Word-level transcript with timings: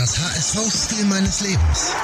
Das 0.00 0.18
HSV-Spiel 0.18 1.04
meines 1.04 1.42
Lebens. 1.42 1.94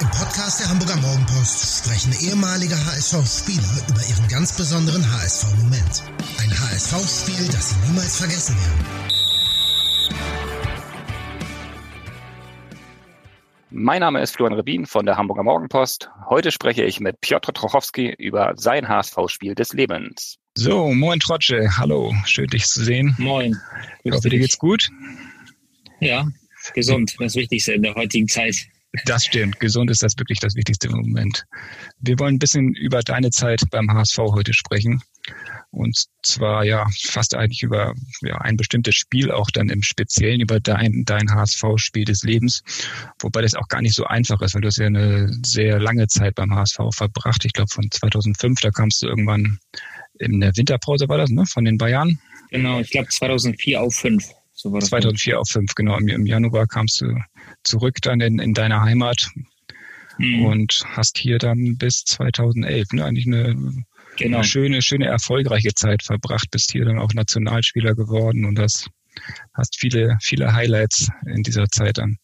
Im 0.00 0.08
Podcast 0.08 0.60
der 0.60 0.70
Hamburger 0.70 0.96
Morgenpost 0.96 1.84
sprechen 1.84 2.10
ehemalige 2.26 2.74
HSV-Spieler 2.74 3.86
über 3.90 4.00
ihren 4.00 4.28
ganz 4.28 4.56
besonderen 4.56 5.04
HSV-Moment. 5.12 6.02
Ein 6.40 6.50
HSV-Spiel, 6.50 7.48
das 7.48 7.68
sie 7.68 7.76
niemals 7.86 8.16
vergessen 8.16 8.56
werden. 8.56 8.86
Mein 13.68 14.00
Name 14.00 14.22
ist 14.22 14.34
Florian 14.34 14.58
Rebin 14.58 14.86
von 14.86 15.04
der 15.04 15.18
Hamburger 15.18 15.42
Morgenpost. 15.42 16.08
Heute 16.30 16.50
spreche 16.50 16.82
ich 16.82 16.98
mit 16.98 17.20
Piotr 17.20 17.52
Trochowski 17.52 18.14
über 18.16 18.54
sein 18.56 18.88
HSV-Spiel 18.88 19.54
des 19.54 19.74
Lebens. 19.74 20.38
So, 20.56 20.94
moin 20.94 21.20
Trotsche, 21.20 21.76
hallo, 21.76 22.14
schön 22.24 22.46
dich 22.46 22.64
zu 22.64 22.82
sehen. 22.82 23.14
Moin. 23.18 23.60
Ich 24.02 24.12
hoffe, 24.12 24.30
dir 24.30 24.38
geht's 24.38 24.56
gut. 24.56 24.88
Ja, 26.02 26.26
gesund, 26.74 27.14
das 27.20 27.36
Wichtigste 27.36 27.74
in 27.74 27.82
der 27.82 27.94
heutigen 27.94 28.26
Zeit. 28.26 28.56
Das 29.06 29.24
stimmt, 29.24 29.60
gesund 29.60 29.88
ist 29.88 30.02
das 30.02 30.18
wirklich 30.18 30.40
das 30.40 30.56
Wichtigste 30.56 30.88
im 30.88 30.96
Moment. 30.96 31.44
Wir 32.00 32.18
wollen 32.18 32.34
ein 32.34 32.38
bisschen 32.40 32.74
über 32.74 33.00
deine 33.02 33.30
Zeit 33.30 33.62
beim 33.70 33.88
HSV 33.88 34.18
heute 34.18 34.52
sprechen. 34.52 35.00
Und 35.70 36.04
zwar 36.24 36.64
ja 36.64 36.86
fast 37.04 37.36
eigentlich 37.36 37.62
über 37.62 37.94
ja, 38.20 38.36
ein 38.38 38.56
bestimmtes 38.56 38.96
Spiel, 38.96 39.30
auch 39.30 39.48
dann 39.52 39.70
im 39.70 39.82
Speziellen 39.82 40.40
über 40.40 40.58
dein, 40.58 41.04
dein 41.06 41.30
HSV-Spiel 41.30 42.04
des 42.04 42.24
Lebens. 42.24 42.62
Wobei 43.20 43.40
das 43.40 43.54
auch 43.54 43.68
gar 43.68 43.80
nicht 43.80 43.94
so 43.94 44.04
einfach 44.04 44.42
ist, 44.42 44.54
weil 44.54 44.60
du 44.60 44.68
hast 44.68 44.78
ja 44.78 44.86
eine 44.86 45.32
sehr 45.46 45.78
lange 45.78 46.08
Zeit 46.08 46.34
beim 46.34 46.52
HSV 46.52 46.78
verbracht. 46.90 47.44
Ich 47.44 47.52
glaube 47.52 47.70
von 47.72 47.88
2005, 47.90 48.60
da 48.60 48.70
kamst 48.70 49.02
du 49.02 49.06
irgendwann 49.06 49.60
in 50.18 50.40
der 50.40 50.54
Winterpause 50.56 51.08
war 51.08 51.18
das, 51.18 51.30
ne? 51.30 51.46
Von 51.46 51.64
den 51.64 51.78
Bayern? 51.78 52.18
Genau, 52.50 52.80
ich 52.80 52.90
glaube 52.90 53.08
2004 53.08 53.80
auf 53.80 53.94
5. 53.94 54.28
So 54.62 54.72
war 54.72 54.78
das 54.78 54.90
2004 54.90 55.40
auf 55.40 55.48
5, 55.48 55.74
genau. 55.74 55.98
Im, 55.98 56.06
Im, 56.06 56.24
Januar 56.24 56.68
kamst 56.68 57.00
du 57.00 57.16
zurück 57.64 57.96
dann 58.00 58.20
in, 58.20 58.38
in 58.38 58.54
deine 58.54 58.80
Heimat 58.80 59.28
mhm. 60.18 60.44
und 60.44 60.84
hast 60.86 61.18
hier 61.18 61.38
dann 61.38 61.76
bis 61.78 62.04
2011 62.04 62.92
ne, 62.92 63.04
eigentlich 63.04 63.26
eine, 63.26 63.56
genau. 64.16 64.38
eine 64.38 64.44
schöne, 64.44 64.80
schöne, 64.80 65.06
erfolgreiche 65.06 65.74
Zeit 65.74 66.04
verbracht. 66.04 66.52
Bist 66.52 66.70
hier 66.70 66.84
dann 66.84 67.00
auch 67.00 67.12
Nationalspieler 67.12 67.96
geworden 67.96 68.44
und 68.44 68.56
hast, 68.60 68.88
hast 69.52 69.80
viele, 69.80 70.16
viele 70.22 70.52
Highlights 70.52 71.08
in 71.26 71.42
dieser 71.42 71.66
Zeit 71.66 71.98
dann 71.98 72.18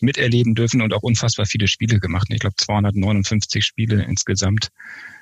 miterleben 0.00 0.54
dürfen 0.54 0.82
und 0.82 0.92
auch 0.92 1.02
unfassbar 1.02 1.46
viele 1.46 1.68
Spiele 1.68 2.00
gemacht. 2.00 2.28
Ich 2.30 2.40
glaube 2.40 2.56
259 2.56 3.64
Spiele 3.64 4.04
insgesamt 4.04 4.68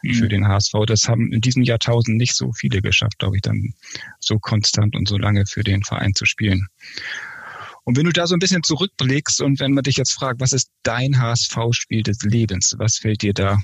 mhm. 0.02 0.14
für 0.14 0.28
den 0.28 0.48
HSV. 0.48 0.72
Das 0.86 1.08
haben 1.08 1.32
in 1.32 1.40
diesem 1.40 1.62
Jahrtausend 1.62 2.16
nicht 2.16 2.34
so 2.34 2.52
viele 2.52 2.82
geschafft, 2.82 3.18
glaube 3.18 3.36
ich, 3.36 3.42
dann 3.42 3.74
so 4.18 4.38
konstant 4.38 4.96
und 4.96 5.08
so 5.08 5.18
lange 5.18 5.46
für 5.46 5.62
den 5.62 5.82
Verein 5.82 6.14
zu 6.14 6.24
spielen. 6.24 6.68
Und 7.84 7.96
wenn 7.96 8.04
du 8.04 8.12
da 8.12 8.26
so 8.26 8.34
ein 8.34 8.38
bisschen 8.38 8.62
zurückblickst 8.62 9.40
und 9.40 9.58
wenn 9.58 9.72
man 9.72 9.82
dich 9.82 9.96
jetzt 9.96 10.12
fragt, 10.12 10.40
was 10.40 10.52
ist 10.52 10.70
dein 10.82 11.18
HSV-Spiel 11.18 12.04
des 12.04 12.22
Lebens, 12.22 12.76
was 12.78 12.98
fällt 12.98 13.22
dir 13.22 13.34
da 13.34 13.58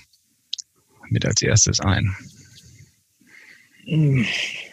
mit 1.09 1.25
als 1.25 1.41
erstes 1.41 1.81
ein? 1.81 2.17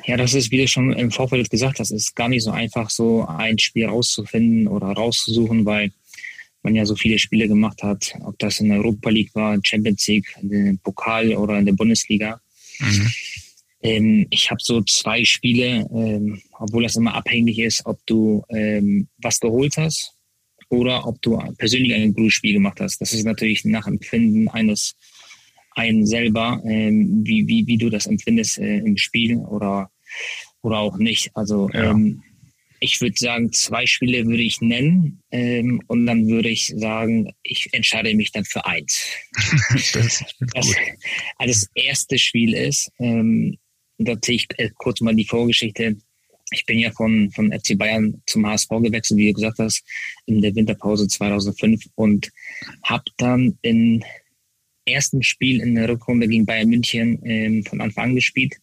Ja, 0.05 0.17
das 0.17 0.33
ist, 0.33 0.51
wie 0.51 0.57
du 0.57 0.67
schon 0.67 0.91
im 0.91 1.09
Vorfeld 1.09 1.49
gesagt 1.49 1.79
hast, 1.79 1.91
ist 1.91 2.15
gar 2.15 2.27
nicht 2.27 2.43
so 2.43 2.51
einfach, 2.51 2.89
so 2.89 3.25
ein 3.25 3.57
Spiel 3.59 3.85
rauszufinden 3.85 4.67
oder 4.67 4.87
rauszusuchen, 4.87 5.65
weil 5.65 5.91
man 6.65 6.75
ja 6.75 6.85
so 6.85 6.95
viele 6.95 7.19
Spiele 7.19 7.47
gemacht 7.47 7.81
hat, 7.83 8.13
ob 8.21 8.37
das 8.39 8.59
in 8.59 8.69
der 8.69 8.79
Europa 8.79 9.09
League 9.09 9.33
war, 9.33 9.57
Champions 9.63 10.05
League, 10.07 10.35
den 10.41 10.79
Pokal 10.79 11.33
oder 11.35 11.57
in 11.59 11.65
der 11.65 11.73
Bundesliga. 11.73 12.41
Mhm. 12.79 13.11
Ähm, 13.81 14.27
ich 14.31 14.49
habe 14.49 14.59
so 14.61 14.81
zwei 14.81 15.23
Spiele, 15.23 15.87
ähm, 15.93 16.41
obwohl 16.59 16.83
das 16.83 16.95
immer 16.95 17.13
abhängig 17.13 17.59
ist, 17.59 17.85
ob 17.85 17.99
du 18.07 18.43
ähm, 18.49 19.07
was 19.19 19.39
geholt 19.39 19.77
hast 19.77 20.15
oder 20.69 21.07
ob 21.07 21.21
du 21.21 21.37
persönlich 21.57 21.93
ein 21.93 22.13
gutes 22.13 22.33
Spiel 22.33 22.53
gemacht 22.53 22.81
hast. 22.81 22.99
Das 22.99 23.13
ist 23.13 23.23
natürlich 23.23 23.63
nach 23.63 23.85
Empfinden 23.85 24.47
eines 24.49 24.95
einen 25.75 26.05
selber, 26.05 26.61
ähm, 26.65 27.21
wie, 27.25 27.47
wie, 27.47 27.67
wie 27.67 27.77
du 27.77 27.89
das 27.89 28.07
empfindest 28.07 28.57
äh, 28.57 28.77
im 28.77 28.97
Spiel 28.97 29.37
oder, 29.37 29.91
oder 30.61 30.79
auch 30.79 30.97
nicht. 30.97 31.29
Also 31.35 31.69
ja. 31.73 31.91
ähm, 31.91 32.23
ich 32.85 33.01
würde 33.01 33.15
sagen, 33.17 33.51
zwei 33.51 33.85
Spiele 33.87 34.25
würde 34.25 34.43
ich 34.43 34.61
nennen 34.61 35.23
ähm, 35.31 35.81
und 35.87 36.05
dann 36.05 36.27
würde 36.27 36.49
ich 36.49 36.67
sagen, 36.77 37.33
ich 37.41 37.67
entscheide 37.73 38.13
mich 38.13 38.31
dann 38.31 38.45
für 38.45 38.63
eins. 38.65 39.07
das, 39.73 39.91
das, 39.91 40.23
also 40.55 40.73
das 41.39 41.67
erste 41.73 42.19
Spiel 42.19 42.53
ist, 42.53 42.91
ähm, 42.99 43.57
da 43.97 44.13
sehe 44.23 44.35
ich 44.35 44.47
äh, 44.57 44.69
kurz 44.75 45.01
mal 45.01 45.15
die 45.15 45.25
Vorgeschichte. 45.25 45.97
Ich 46.51 46.65
bin 46.67 46.77
ja 46.77 46.91
von, 46.91 47.31
von 47.31 47.51
FC 47.51 47.75
Bayern 47.75 48.21
zum 48.27 48.45
HSV 48.45 48.69
gewechselt, 48.69 49.17
wie 49.17 49.27
du 49.29 49.33
gesagt 49.33 49.57
hast, 49.57 49.83
in 50.27 50.41
der 50.41 50.53
Winterpause 50.53 51.07
2005 51.07 51.85
und 51.95 52.31
habe 52.83 53.05
dann 53.17 53.57
in 53.63 54.05
ersten 54.85 55.23
Spiel 55.23 55.61
in 55.61 55.75
der 55.75 55.89
Rückrunde 55.89 56.27
gegen 56.27 56.45
Bayern 56.45 56.69
München 56.69 57.19
ähm, 57.23 57.65
von 57.65 57.81
Anfang 57.81 58.05
an 58.05 58.15
gespielt. 58.15 58.55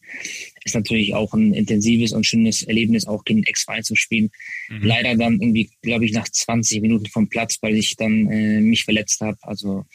Ist 0.63 0.75
natürlich 0.75 1.13
auch 1.13 1.33
ein 1.33 1.53
intensives 1.53 2.13
und 2.13 2.25
schönes 2.25 2.63
Erlebnis, 2.63 3.05
auch 3.05 3.25
gegen 3.25 3.43
Ex-Verein 3.43 3.83
zu 3.83 3.95
spielen. 3.95 4.31
Mhm. 4.69 4.83
Leider 4.83 5.15
dann 5.15 5.41
irgendwie, 5.41 5.69
glaube 5.81 6.05
ich, 6.05 6.13
nach 6.13 6.27
20 6.27 6.81
Minuten 6.81 7.07
vom 7.07 7.27
Platz, 7.27 7.57
weil 7.61 7.75
ich 7.75 7.95
dann 7.97 8.31
äh, 8.31 8.61
mich 8.61 8.85
verletzt 8.85 9.21
habe. 9.21 9.37
Also 9.41 9.85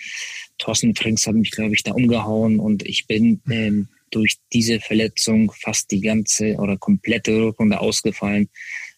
Thorsten 0.58 0.94
Frings 0.94 1.26
hat 1.26 1.34
mich, 1.34 1.50
glaube 1.50 1.74
ich, 1.74 1.82
da 1.82 1.92
umgehauen 1.92 2.58
und 2.60 2.84
ich 2.84 3.06
bin 3.06 3.40
ähm, 3.50 3.88
durch 4.10 4.36
diese 4.52 4.80
Verletzung 4.80 5.52
fast 5.52 5.90
die 5.90 6.00
ganze 6.00 6.56
oder 6.56 6.76
komplette 6.76 7.40
Rückrunde 7.40 7.80
ausgefallen. 7.80 8.48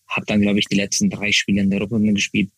Habe 0.08 0.26
dann, 0.26 0.40
glaube 0.40 0.58
ich, 0.58 0.66
die 0.66 0.76
letzten 0.76 1.10
drei 1.10 1.30
Spiele 1.30 1.60
in 1.60 1.70
der 1.70 1.80
Rückrunde 1.80 2.12
gespielt. 2.12 2.50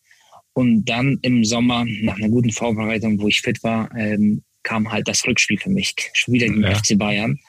Und 0.53 0.85
dann 0.85 1.19
im 1.21 1.43
Sommer, 1.43 1.85
nach 2.01 2.17
einer 2.17 2.29
guten 2.29 2.51
Vorbereitung, 2.51 3.19
wo 3.19 3.27
ich 3.27 3.41
fit 3.41 3.63
war, 3.63 3.89
ähm, 3.95 4.43
kam 4.63 4.91
halt 4.91 5.07
das 5.07 5.25
Rückspiel 5.25 5.59
für 5.59 5.69
mich, 5.69 5.95
schon 6.13 6.33
wieder 6.33 6.47
gegen 6.47 6.63
ja. 6.63 6.75
FC 6.75 6.97
Bayern. 6.97 7.39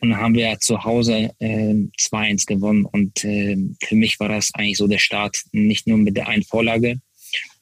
Und 0.00 0.10
dann 0.10 0.20
haben 0.20 0.34
wir 0.34 0.58
zu 0.60 0.84
Hause 0.84 1.30
äh, 1.38 1.74
2-1 1.98 2.46
gewonnen. 2.46 2.84
Und 2.84 3.24
äh, 3.24 3.56
für 3.82 3.94
mich 3.94 4.20
war 4.20 4.28
das 4.28 4.50
eigentlich 4.54 4.76
so 4.76 4.86
der 4.86 4.98
Start, 4.98 5.38
nicht 5.52 5.86
nur 5.86 5.98
mit 5.98 6.16
der 6.16 6.28
einen 6.28 6.42
Vorlage, 6.42 7.00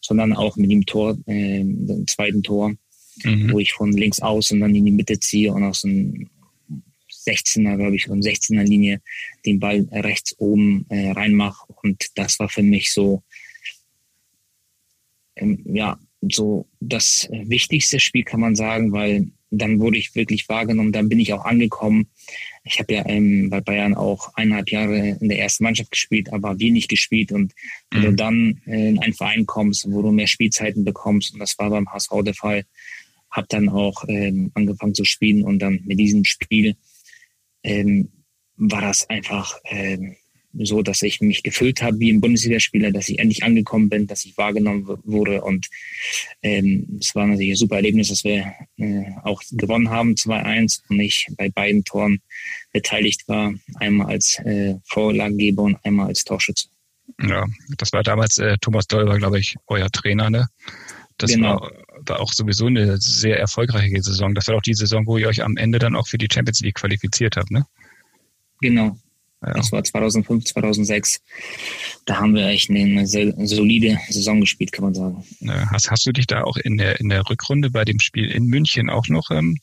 sondern 0.01 0.33
auch 0.33 0.57
mit 0.57 0.71
dem 0.71 0.85
Tor, 0.85 1.17
äh, 1.27 1.61
dem 1.61 2.07
zweiten 2.07 2.43
Tor, 2.43 2.75
mhm. 3.23 3.53
wo 3.53 3.59
ich 3.59 3.73
von 3.73 3.93
links 3.93 4.21
aus 4.21 4.51
und 4.51 4.61
dann 4.61 4.75
in 4.75 4.85
die 4.85 4.93
Mitte 4.93 5.19
ziehe 5.21 5.53
und 5.53 5.63
aus 5.63 5.83
dem 5.83 6.29
16er, 7.27 7.77
glaube 7.77 7.97
ich, 7.97 8.05
von 8.05 8.21
16er 8.21 8.65
Linie 8.65 9.01
den 9.47 9.59
Ball 9.61 9.89
rechts 9.93 10.35
oben 10.39 10.87
äh, 10.91 11.11
reinmache. 11.11 11.73
Und 11.83 12.07
das 12.17 12.39
war 12.39 12.49
für 12.49 12.63
mich 12.63 12.93
so, 12.93 13.23
ähm, 15.37 15.65
ja, 15.65 15.99
so 16.31 16.69
das 16.81 17.29
wichtigste 17.31 18.01
Spiel, 18.01 18.25
kann 18.25 18.41
man 18.41 18.55
sagen, 18.55 18.93
weil 18.93 19.31
dann 19.59 19.81
wurde 19.81 19.99
ich 19.99 20.15
wirklich 20.15 20.49
wahrgenommen, 20.49 20.93
dann 20.93 21.09
bin 21.09 21.21
ich 21.21 21.33
auch 21.33 21.45
angekommen. 21.45 22.09
Ich 22.65 22.79
habe 22.79 22.95
ja 22.95 23.07
ähm, 23.07 23.51
bei 23.51 23.61
Bayern 23.61 23.95
auch 23.95 24.35
eineinhalb 24.35 24.71
Jahre 24.71 25.19
in 25.21 25.29
der 25.29 25.39
ersten 25.39 25.65
Mannschaft 25.65 25.91
gespielt, 25.91 26.33
aber 26.33 26.59
wenig 26.59 26.89
gespielt. 26.89 27.33
Und 27.33 27.53
wenn 27.91 28.01
mhm. 28.01 28.05
du 28.05 28.13
dann 28.15 28.61
äh, 28.67 28.89
in 28.89 28.99
einen 28.99 29.15
Verein 29.15 29.47
kommst, 29.47 29.91
wo 29.91 30.03
du 30.03 30.11
mehr 30.11 30.27
Spielzeiten 30.27 30.85
bekommst, 30.85 31.35
und 31.35 31.41
das 31.41 31.59
war 31.59 31.71
beim 31.71 31.91
HSV 31.91 32.11
der 32.25 32.35
Fall, 32.35 32.65
habe 33.31 33.47
dann 33.49 33.69
auch 33.69 34.05
ähm, 34.09 34.51
angefangen 34.55 34.95
zu 34.95 35.05
spielen 35.05 35.45
und 35.45 35.59
dann 35.59 35.81
mit 35.85 35.99
diesem 35.99 36.25
Spiel 36.25 36.77
ähm, 37.63 38.11
war 38.57 38.81
das 38.81 39.09
einfach 39.11 39.59
ähm, 39.65 40.17
so, 40.59 40.83
dass 40.83 41.03
ich 41.03 41.21
mich 41.21 41.43
gefühlt 41.43 41.83
habe 41.83 41.99
wie 41.99 42.13
ein 42.13 42.21
Bundesligaspieler, 42.21 42.91
dass 42.91 43.09
ich 43.09 43.19
endlich 43.19 43.43
angekommen 43.43 43.89
bin, 43.89 44.07
dass 44.07 44.25
ich 44.25 44.37
wahrgenommen 44.37 44.87
wurde 45.05 45.43
und 45.43 45.69
ähm, 46.43 46.99
es 47.01 47.15
war 47.15 47.27
natürlich 47.27 47.53
ein 47.53 47.57
super 47.57 47.77
Erlebnis, 47.77 48.09
dass 48.09 48.25
wir 48.25 48.53
äh, 48.77 49.05
auch 49.25 49.43
gewonnen 49.53 49.91
haben 49.91 50.15
2-1 50.15 50.83
und 50.89 51.01
ich 51.01 51.27
bei 51.37 51.49
beiden 51.49 51.85
Toren 51.85 52.21
beteiligt 52.73 53.27
war, 53.29 53.55
einmal 53.77 54.09
als 54.09 54.39
äh, 54.41 54.77
Vorlagengeber 54.85 55.63
und 55.63 55.85
einmal 55.85 56.09
als 56.09 56.25
Torschütze. 56.25 56.69
Ja, 57.21 57.45
das 57.77 57.93
war 57.93 58.03
damals 58.03 58.39
äh, 58.39 58.57
Thomas 58.61 58.87
Doll 58.87 59.07
war, 59.07 59.19
glaube 59.19 59.39
ich, 59.39 59.57
euer 59.67 59.91
Trainer, 59.91 60.31
ne? 60.31 60.49
Das 61.19 61.31
genau. 61.31 61.61
war, 61.61 61.71
war 62.07 62.21
auch 62.21 62.33
sowieso 62.33 62.67
eine 62.67 62.97
sehr 62.99 63.39
erfolgreiche 63.39 64.03
Saison. 64.03 64.35
Das 64.35 64.49
war 64.49 64.57
auch 64.57 64.63
die 64.63 64.75
Saison, 64.75 65.07
wo 65.07 65.17
ihr 65.17 65.29
euch 65.29 65.45
am 65.45 65.57
Ende 65.57 65.79
dann 65.79 65.95
auch 65.95 66.09
für 66.09 66.19
die 66.19 66.29
Champions 66.33 66.61
League 66.61 66.75
qualifiziert 66.75 67.37
habt, 67.37 67.51
ne? 67.51 67.67
Genau, 68.61 68.97
ja. 69.49 69.55
Das 69.55 69.73
war 69.73 69.83
2005, 69.83 70.45
2006. 70.45 71.21
Da 72.05 72.17
haben 72.17 72.35
wir 72.35 72.47
echt 72.49 72.71
eine, 72.71 73.07
sehr 73.07 73.35
solide 73.47 73.99
Saison 74.09 74.41
gespielt, 74.41 74.73
kann 74.73 74.85
man 74.85 74.95
sagen. 74.95 75.25
Hast, 75.71 75.91
hast 75.91 76.07
du 76.07 76.13
dich 76.13 76.27
da 76.27 76.43
auch 76.43 76.57
in 76.57 76.77
der, 76.77 77.01
in 77.01 77.09
der 77.09 77.29
Rückrunde 77.29 77.71
bei 77.71 77.85
dem 77.85 78.01
Spiel 78.01 78.31
in 78.31 78.47
München 78.47 78.91
auch 78.91 79.09
noch 79.09 79.31
ähm, 79.31 79.59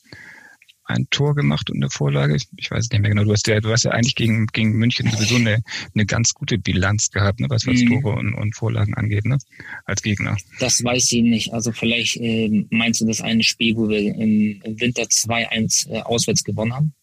ein 0.84 1.06
Tor 1.10 1.34
gemacht 1.34 1.70
und 1.70 1.76
eine 1.76 1.90
Vorlage? 1.90 2.36
Ich 2.56 2.70
weiß 2.70 2.90
nicht 2.90 3.00
mehr 3.00 3.10
genau. 3.10 3.24
Du 3.24 3.32
hast 3.32 3.46
ja, 3.46 3.60
du 3.60 3.70
hast 3.70 3.84
ja 3.84 3.92
eigentlich 3.92 4.14
gegen, 4.14 4.46
gegen 4.46 4.72
München 4.72 5.10
sowieso 5.10 5.36
eine, 5.36 5.62
eine 5.94 6.06
ganz 6.06 6.34
gute 6.34 6.58
Bilanz 6.58 7.10
gehabt, 7.10 7.40
ne, 7.40 7.48
was, 7.48 7.66
was 7.66 7.80
mhm. 7.80 8.02
Tore 8.02 8.16
und, 8.16 8.34
und 8.34 8.54
Vorlagen 8.54 8.94
angeht, 8.94 9.24
ne? 9.24 9.38
als 9.84 10.02
Gegner. 10.02 10.36
Das 10.60 10.82
weiß 10.82 11.12
ich 11.12 11.22
nicht. 11.22 11.52
Also 11.52 11.72
vielleicht 11.72 12.16
äh, 12.16 12.66
meinst 12.70 13.00
du 13.00 13.06
das 13.06 13.20
eine 13.20 13.42
Spiel, 13.42 13.76
wo 13.76 13.88
wir 13.88 14.14
im 14.14 14.60
Winter 14.64 15.02
2-1 15.02 15.90
äh, 15.90 16.00
auswärts 16.02 16.44
gewonnen 16.44 16.74
haben? 16.74 16.94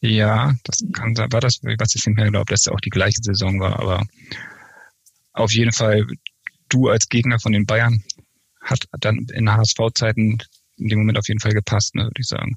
Ja, 0.00 0.54
das 0.64 0.84
kann 0.92 1.14
sein. 1.14 1.32
War 1.32 1.40
das, 1.40 1.60
was 1.62 1.94
ich 1.94 2.06
nicht 2.06 2.16
mehr 2.16 2.30
glaube, 2.30 2.50
dass 2.50 2.60
es 2.60 2.68
auch 2.68 2.80
die 2.80 2.90
gleiche 2.90 3.20
Saison 3.22 3.58
war, 3.58 3.78
aber 3.78 4.06
auf 5.32 5.52
jeden 5.52 5.72
Fall 5.72 6.06
du 6.68 6.88
als 6.88 7.08
Gegner 7.08 7.38
von 7.40 7.52
den 7.52 7.66
Bayern 7.66 8.02
hat 8.60 8.86
dann 9.00 9.26
in 9.32 9.50
HSV-Zeiten 9.50 10.38
in 10.76 10.88
dem 10.88 10.98
Moment 10.98 11.18
auf 11.18 11.28
jeden 11.28 11.40
Fall 11.40 11.52
gepasst, 11.52 11.94
ne, 11.94 12.04
würde 12.04 12.20
ich 12.20 12.28
sagen. 12.28 12.56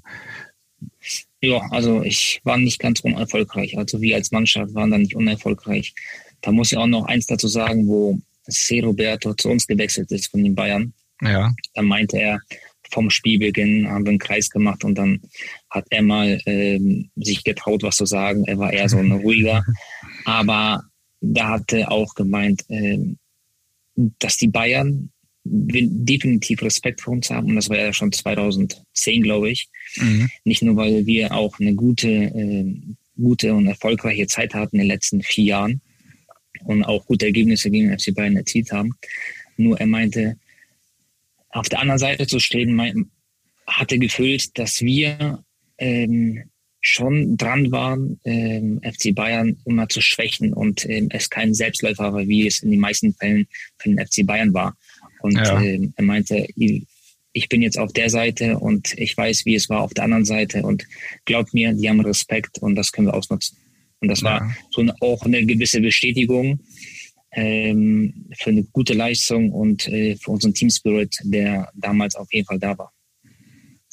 Ja, 1.40 1.60
also 1.70 2.02
ich 2.02 2.40
war 2.44 2.56
nicht 2.56 2.78
ganz 2.78 3.00
unerfolgreich. 3.00 3.76
Also 3.76 4.00
wir 4.00 4.16
als 4.16 4.30
Mannschaft 4.30 4.74
waren 4.74 4.90
da 4.90 4.98
nicht 4.98 5.16
unerfolgreich. 5.16 5.94
Da 6.40 6.52
muss 6.52 6.72
ich 6.72 6.78
auch 6.78 6.86
noch 6.86 7.06
eins 7.06 7.26
dazu 7.26 7.48
sagen, 7.48 7.86
wo 7.86 8.20
C. 8.48 8.80
Roberto 8.80 9.34
zu 9.34 9.48
uns 9.48 9.66
gewechselt 9.66 10.10
ist 10.12 10.30
von 10.30 10.42
den 10.42 10.54
Bayern. 10.54 10.92
Ja. 11.20 11.52
Da 11.74 11.82
meinte 11.82 12.18
er, 12.18 12.40
vom 12.92 13.10
Spielbeginn 13.10 13.88
haben 13.88 14.04
wir 14.04 14.10
einen 14.10 14.18
Kreis 14.18 14.50
gemacht 14.50 14.84
und 14.84 14.96
dann 14.96 15.20
hat 15.70 15.86
er 15.90 16.02
mal 16.02 16.40
ähm, 16.46 17.10
sich 17.16 17.42
getraut, 17.42 17.82
was 17.82 17.96
zu 17.96 18.06
sagen. 18.06 18.44
Er 18.44 18.58
war 18.58 18.72
eher 18.72 18.88
so 18.88 18.98
ein 18.98 19.12
ruhiger. 19.24 19.64
Aber 20.24 20.84
da 21.20 21.50
hat 21.50 21.72
er 21.72 21.90
auch 21.90 22.14
gemeint, 22.14 22.64
ähm, 22.68 23.18
dass 23.94 24.36
die 24.36 24.48
Bayern 24.48 25.10
definitiv 25.44 26.62
Respekt 26.62 27.00
vor 27.00 27.14
uns 27.14 27.30
haben. 27.30 27.48
Und 27.48 27.56
das 27.56 27.68
war 27.68 27.78
ja 27.78 27.92
schon 27.92 28.12
2010, 28.12 29.22
glaube 29.22 29.50
ich. 29.50 29.68
Mhm. 29.96 30.28
Nicht 30.44 30.62
nur, 30.62 30.76
weil 30.76 31.06
wir 31.06 31.34
auch 31.34 31.58
eine 31.58 31.74
gute, 31.74 32.08
äh, 32.08 32.76
gute 33.16 33.54
und 33.54 33.66
erfolgreiche 33.66 34.26
Zeit 34.26 34.54
hatten 34.54 34.76
in 34.76 34.82
den 34.82 34.88
letzten 34.88 35.22
vier 35.22 35.44
Jahren 35.44 35.80
und 36.64 36.84
auch 36.84 37.06
gute 37.06 37.26
Ergebnisse 37.26 37.70
gegen 37.70 37.96
FC 37.96 38.14
Bayern 38.14 38.36
erzielt 38.36 38.70
haben. 38.70 38.92
Nur 39.56 39.78
er 39.80 39.86
meinte, 39.86 40.36
auf 41.52 41.68
der 41.68 41.80
anderen 41.80 41.98
Seite 41.98 42.26
zu 42.26 42.38
stehen, 42.38 42.74
mein, 42.74 43.10
hatte 43.66 43.98
gefühlt, 43.98 44.58
dass 44.58 44.82
wir 44.82 45.44
ähm, 45.78 46.42
schon 46.80 47.36
dran 47.36 47.70
waren, 47.70 48.20
ähm, 48.24 48.80
FC 48.82 49.14
Bayern 49.14 49.56
immer 49.64 49.88
zu 49.88 50.00
schwächen 50.00 50.52
und 50.52 50.84
ähm, 50.88 51.08
es 51.10 51.30
kein 51.30 51.54
Selbstläufer 51.54 52.12
war, 52.12 52.26
wie 52.26 52.46
es 52.46 52.60
in 52.60 52.72
den 52.72 52.80
meisten 52.80 53.14
Fällen 53.14 53.46
für 53.78 53.88
den 53.90 54.04
FC 54.04 54.26
Bayern 54.26 54.52
war. 54.52 54.76
Und 55.20 55.36
ja. 55.36 55.62
äh, 55.62 55.88
er 55.94 56.04
meinte, 56.04 56.48
ich 56.56 57.48
bin 57.48 57.62
jetzt 57.62 57.78
auf 57.78 57.92
der 57.92 58.10
Seite 58.10 58.58
und 58.58 58.98
ich 58.98 59.16
weiß, 59.16 59.46
wie 59.46 59.54
es 59.54 59.68
war 59.68 59.82
auf 59.82 59.94
der 59.94 60.04
anderen 60.04 60.24
Seite 60.24 60.62
und 60.62 60.84
glaubt 61.24 61.54
mir, 61.54 61.72
die 61.72 61.88
haben 61.88 62.00
Respekt 62.00 62.58
und 62.58 62.74
das 62.74 62.90
können 62.90 63.06
wir 63.06 63.14
ausnutzen. 63.14 63.56
Und 64.00 64.08
das 64.08 64.22
ja. 64.22 64.40
war 64.40 64.56
so 64.70 64.80
eine, 64.80 64.94
auch 65.00 65.24
eine 65.24 65.46
gewisse 65.46 65.80
Bestätigung 65.80 66.58
ähm, 67.32 68.30
für 68.38 68.50
eine 68.50 68.64
gute 68.64 68.94
Leistung 68.94 69.52
und 69.52 69.88
äh, 69.88 70.16
für 70.16 70.32
unseren 70.32 70.54
Team 70.54 70.70
Spirit, 70.70 71.16
der 71.24 71.70
damals 71.74 72.14
auf 72.16 72.32
jeden 72.32 72.46
Fall 72.46 72.58
da 72.58 72.76
war. 72.76 72.92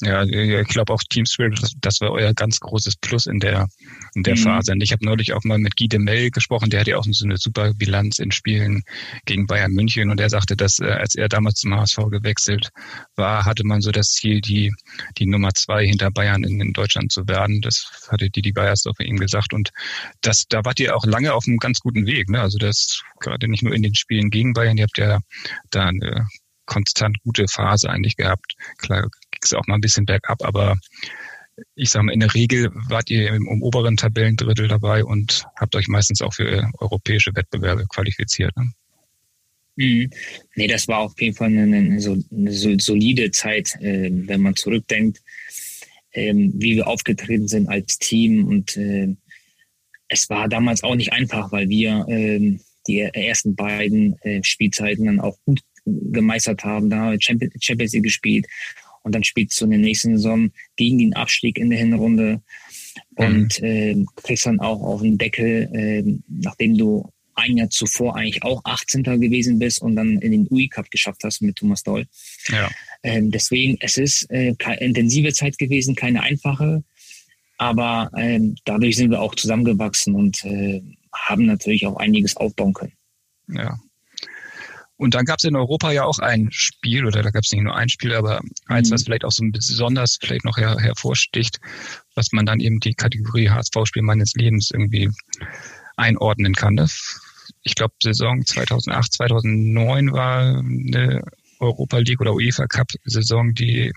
Ja, 0.02 0.22
ich 0.22 0.68
glaube 0.68 0.94
auch 0.94 1.02
Team 1.10 1.26
Spirit, 1.26 1.62
das, 1.62 1.74
das 1.80 2.00
war 2.00 2.10
euer 2.10 2.32
ganz 2.32 2.58
großes 2.58 2.96
Plus 2.96 3.26
in 3.26 3.38
der, 3.38 3.68
in 4.14 4.22
der 4.22 4.36
mhm. 4.36 4.40
Phase. 4.40 4.72
Und 4.72 4.82
ich 4.82 4.92
habe 4.92 5.04
neulich 5.04 5.34
auch 5.34 5.44
mal 5.44 5.58
mit 5.58 5.76
Guy 5.76 5.88
de 5.88 5.98
Mel 5.98 6.30
gesprochen, 6.30 6.70
der 6.70 6.80
hat 6.80 6.86
ja 6.86 6.96
auch 6.96 7.04
so 7.04 7.24
eine 7.24 7.36
super 7.36 7.74
Bilanz 7.74 8.18
in 8.18 8.30
Spielen 8.30 8.82
gegen 9.26 9.46
Bayern 9.46 9.72
München 9.72 10.10
und 10.10 10.18
er 10.18 10.30
sagte, 10.30 10.56
dass 10.56 10.78
äh, 10.78 10.86
als 10.86 11.16
er 11.16 11.28
damals 11.28 11.60
zum 11.60 11.74
HSV 11.74 11.98
gewechselt 12.10 12.70
war, 13.16 13.44
hatte 13.44 13.64
man 13.64 13.82
so 13.82 13.90
das 13.90 14.12
Ziel, 14.12 14.40
die, 14.40 14.72
die 15.18 15.26
Nummer 15.26 15.52
zwei 15.52 15.86
hinter 15.86 16.10
Bayern 16.10 16.44
in, 16.44 16.60
in 16.60 16.72
Deutschland 16.72 17.12
zu 17.12 17.28
werden. 17.28 17.60
Das 17.60 18.08
hatte 18.08 18.30
Didi 18.30 18.52
Beiersdorf 18.52 19.00
ihm 19.00 19.18
gesagt 19.18 19.52
und 19.52 19.70
das, 20.22 20.46
da 20.48 20.64
wart 20.64 20.80
ihr 20.80 20.96
auch 20.96 21.04
lange 21.04 21.34
auf 21.34 21.46
einem 21.46 21.58
ganz 21.58 21.80
guten 21.80 22.06
Weg. 22.06 22.30
Ne? 22.30 22.40
Also 22.40 22.56
das 22.56 23.02
gerade 23.20 23.48
nicht 23.48 23.62
nur 23.62 23.74
in 23.74 23.82
den 23.82 23.94
Spielen 23.94 24.30
gegen 24.30 24.54
Bayern, 24.54 24.78
ihr 24.78 24.84
habt 24.84 24.98
ja 24.98 25.20
da 25.70 25.86
eine 25.86 26.26
konstant 26.64 27.18
gute 27.24 27.48
Phase 27.48 27.90
eigentlich 27.90 28.16
gehabt. 28.16 28.54
Klar 28.78 29.08
ging 29.40 29.58
auch 29.58 29.66
mal 29.66 29.76
ein 29.76 29.80
bisschen 29.80 30.06
bergab, 30.06 30.42
aber 30.42 30.76
ich 31.74 31.90
sage 31.90 32.06
mal, 32.06 32.12
in 32.12 32.20
der 32.20 32.34
Regel 32.34 32.70
wart 32.88 33.10
ihr 33.10 33.28
im, 33.28 33.46
im, 33.46 33.62
oberen 33.62 33.96
Tabellendrittel 33.96 34.68
dabei 34.68 35.04
und 35.04 35.44
habt 35.56 35.74
euch 35.74 35.88
meistens 35.88 36.22
auch 36.22 36.32
für 36.32 36.68
europäische 36.78 37.34
Wettbewerbe 37.34 37.86
qualifiziert. 37.88 38.56
Ne? 38.56 38.72
Mhm. 39.76 40.10
Nee, 40.56 40.66
das 40.66 40.88
war 40.88 40.98
auf 41.00 41.20
jeden 41.20 41.36
Fall 41.36 41.48
eine, 41.48 41.62
eine, 41.62 42.24
eine 42.30 42.80
solide 42.80 43.30
Zeit, 43.30 43.74
äh, 43.80 44.10
wenn 44.10 44.40
man 44.40 44.56
zurückdenkt, 44.56 45.20
äh, 46.12 46.34
wie 46.34 46.76
wir 46.76 46.86
aufgetreten 46.86 47.48
sind 47.48 47.68
als 47.68 47.98
Team. 47.98 48.46
Und 48.46 48.76
äh, 48.76 49.14
es 50.08 50.28
war 50.28 50.48
damals 50.48 50.82
auch 50.82 50.94
nicht 50.94 51.12
einfach, 51.12 51.52
weil 51.52 51.68
wir 51.68 52.06
ähm, 52.08 52.60
die 52.86 53.00
ersten 53.00 53.54
beiden 53.54 54.18
äh, 54.22 54.42
Spielzeiten 54.42 55.06
dann 55.06 55.20
auch 55.20 55.38
gut 55.44 55.60
gemeistert 55.84 56.64
haben. 56.64 56.90
Da 56.90 56.96
haben 56.96 57.12
wir 57.12 57.20
Champions 57.20 57.92
League 57.92 58.02
gespielt 58.02 58.46
und 59.02 59.14
dann 59.14 59.24
spielst 59.24 59.60
du 59.60 59.64
in 59.64 59.72
der 59.72 59.80
nächsten 59.80 60.16
Saison 60.16 60.50
gegen 60.76 60.98
den 60.98 61.14
Abstieg 61.14 61.58
in 61.58 61.70
der 61.70 61.78
Hinrunde 61.78 62.42
und 63.16 63.60
mhm. 63.60 63.66
äh, 63.66 64.04
kriegst 64.16 64.46
dann 64.46 64.60
auch 64.60 64.82
auf 64.82 65.02
den 65.02 65.18
Deckel, 65.18 65.68
äh, 65.72 66.18
nachdem 66.28 66.76
du 66.76 67.10
ein 67.34 67.56
Jahr 67.56 67.70
zuvor 67.70 68.16
eigentlich 68.16 68.42
auch 68.42 68.60
18. 68.64 69.02
gewesen 69.02 69.58
bist 69.58 69.80
und 69.80 69.96
dann 69.96 70.18
in 70.18 70.32
den 70.32 70.48
UI 70.50 70.68
Cup 70.68 70.90
geschafft 70.90 71.22
hast 71.24 71.40
mit 71.40 71.56
Thomas 71.56 71.82
Doll. 71.82 72.06
Ja. 72.48 72.70
Ähm, 73.02 73.30
deswegen, 73.30 73.78
es 73.80 73.96
ist 73.96 74.30
äh, 74.30 74.54
keine 74.58 74.80
intensive 74.80 75.32
Zeit 75.32 75.56
gewesen, 75.56 75.94
keine 75.94 76.22
einfache, 76.22 76.84
aber 77.56 78.10
ähm, 78.16 78.56
dadurch 78.64 78.96
sind 78.96 79.10
wir 79.10 79.20
auch 79.20 79.34
zusammengewachsen 79.34 80.14
und 80.14 80.44
äh, 80.44 80.82
haben 81.14 81.46
natürlich 81.46 81.86
auch 81.86 81.96
einiges 81.96 82.36
aufbauen 82.36 82.74
können. 82.74 82.92
Ja, 83.48 83.78
und 85.00 85.14
dann 85.14 85.24
gab 85.24 85.38
es 85.38 85.44
in 85.44 85.56
Europa 85.56 85.92
ja 85.92 86.04
auch 86.04 86.18
ein 86.18 86.48
Spiel, 86.52 87.06
oder 87.06 87.22
da 87.22 87.30
gab 87.30 87.42
es 87.42 87.52
nicht 87.52 87.62
nur 87.62 87.74
ein 87.74 87.88
Spiel, 87.88 88.14
aber 88.14 88.42
eins, 88.66 88.90
mhm. 88.90 88.94
was 88.94 89.04
vielleicht 89.04 89.24
auch 89.24 89.32
so 89.32 89.42
besonders 89.50 90.18
vielleicht 90.20 90.44
noch 90.44 90.58
her, 90.58 90.76
hervorsticht, 90.78 91.58
was 92.14 92.32
man 92.32 92.44
dann 92.44 92.60
eben 92.60 92.80
die 92.80 92.92
Kategorie 92.92 93.48
HSV-Spiel 93.48 94.02
meines 94.02 94.34
Lebens 94.34 94.70
irgendwie 94.70 95.08
einordnen 95.96 96.54
kann. 96.54 96.74
Ne? 96.74 96.86
Ich 97.62 97.76
glaube, 97.76 97.94
Saison 98.02 98.44
2008, 98.44 99.14
2009 99.14 100.12
war 100.12 100.58
eine 100.58 101.22
Europa 101.60 101.96
League 101.96 102.20
oder 102.20 102.34
UEFA 102.34 102.66
Cup 102.66 102.88
Saison, 103.04 103.54
die 103.54 103.94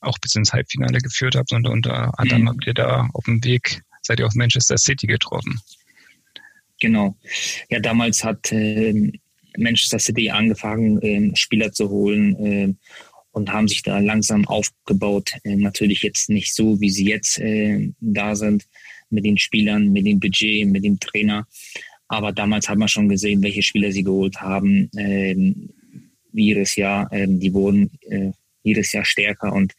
auch 0.00 0.18
bis 0.18 0.36
ins 0.36 0.52
Halbfinale 0.52 0.98
geführt 0.98 1.36
hat 1.36 1.52
und 1.52 1.66
unter 1.66 2.18
anderem 2.18 2.42
mhm. 2.42 2.48
habt 2.50 2.66
ihr 2.66 2.74
da 2.74 3.08
auf 3.14 3.24
dem 3.24 3.42
Weg, 3.44 3.80
seid 4.02 4.20
ihr 4.20 4.26
auf 4.26 4.34
Manchester 4.34 4.76
City 4.76 5.06
getroffen. 5.06 5.58
Genau. 6.80 7.16
Ja, 7.70 7.80
damals 7.80 8.22
hat 8.22 8.52
äh, 8.52 9.10
Manchester 9.56 9.98
City 9.98 10.30
angefangen, 10.30 11.00
äh, 11.02 11.36
Spieler 11.36 11.72
zu 11.72 11.88
holen 11.88 12.36
äh, 12.44 12.74
und 13.32 13.52
haben 13.52 13.68
sich 13.68 13.82
da 13.82 13.98
langsam 13.98 14.46
aufgebaut. 14.46 15.32
Äh, 15.44 15.56
natürlich 15.56 16.02
jetzt 16.02 16.30
nicht 16.30 16.54
so, 16.54 16.80
wie 16.80 16.90
sie 16.90 17.06
jetzt 17.06 17.38
äh, 17.38 17.90
da 18.00 18.34
sind, 18.34 18.66
mit 19.10 19.24
den 19.24 19.38
Spielern, 19.38 19.92
mit 19.92 20.06
dem 20.06 20.20
Budget, 20.20 20.68
mit 20.68 20.84
dem 20.84 20.98
Trainer. 20.98 21.46
Aber 22.08 22.32
damals 22.32 22.68
hat 22.68 22.78
man 22.78 22.88
schon 22.88 23.08
gesehen, 23.08 23.42
welche 23.42 23.62
Spieler 23.62 23.92
sie 23.92 24.04
geholt 24.04 24.40
haben. 24.40 24.90
Ähm, 24.96 25.70
jedes 26.32 26.76
Jahr, 26.76 27.10
ähm, 27.12 27.40
die 27.40 27.52
wurden 27.52 27.90
äh, 28.02 28.30
jedes 28.62 28.92
Jahr 28.92 29.04
stärker 29.04 29.52
und 29.52 29.74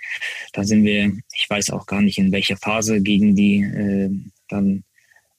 da 0.53 0.63
sind 0.63 0.85
wir, 0.85 1.11
ich 1.33 1.49
weiß 1.49 1.71
auch 1.71 1.87
gar 1.87 2.01
nicht 2.01 2.19
in 2.19 2.31
welcher 2.31 2.55
Phase 2.55 3.01
gegen 3.01 3.35
die 3.35 3.65
dann 4.47 4.83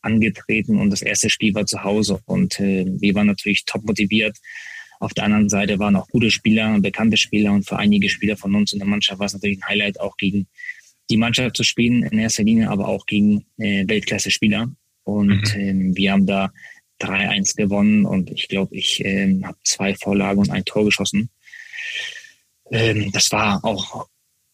angetreten 0.06 0.78
und 0.78 0.90
das 0.90 1.02
erste 1.02 1.28
Spiel 1.28 1.54
war 1.54 1.66
zu 1.66 1.82
Hause 1.82 2.20
und 2.24 2.58
äh, 2.60 2.86
wir 2.86 3.14
waren 3.14 3.26
natürlich 3.26 3.64
top 3.64 3.84
motiviert. 3.84 4.38
Auf 4.98 5.12
der 5.12 5.24
anderen 5.24 5.48
Seite 5.48 5.78
waren 5.78 5.96
auch 5.96 6.08
gute 6.08 6.30
Spieler, 6.30 6.80
bekannte 6.80 7.18
Spieler 7.18 7.52
und 7.52 7.66
für 7.66 7.78
einige 7.78 8.08
Spieler 8.08 8.36
von 8.36 8.54
uns 8.54 8.72
in 8.72 8.78
der 8.78 8.88
Mannschaft 8.88 9.18
war 9.18 9.26
es 9.26 9.34
natürlich 9.34 9.58
ein 9.58 9.68
Highlight, 9.68 10.00
auch 10.00 10.16
gegen 10.16 10.46
die 11.10 11.16
Mannschaft 11.16 11.56
zu 11.56 11.64
spielen 11.64 12.02
in 12.02 12.18
erster 12.18 12.44
Linie, 12.44 12.70
aber 12.70 12.88
auch 12.88 13.04
gegen 13.06 13.44
äh, 13.58 13.86
Weltklasse-Spieler. 13.86 14.70
Und 15.04 15.54
mhm. 15.54 15.60
ähm, 15.60 15.96
wir 15.96 16.12
haben 16.12 16.26
da 16.26 16.50
3-1 17.00 17.56
gewonnen 17.56 18.06
und 18.06 18.30
ich 18.30 18.48
glaube, 18.48 18.74
ich 18.74 19.04
ähm, 19.04 19.46
habe 19.46 19.58
zwei 19.64 19.94
Vorlagen 19.94 20.40
und 20.40 20.50
ein 20.50 20.64
Tor 20.64 20.84
geschossen. 20.84 21.30
Ähm, 22.70 23.12
das 23.12 23.30
war 23.32 23.64
auch 23.64 24.08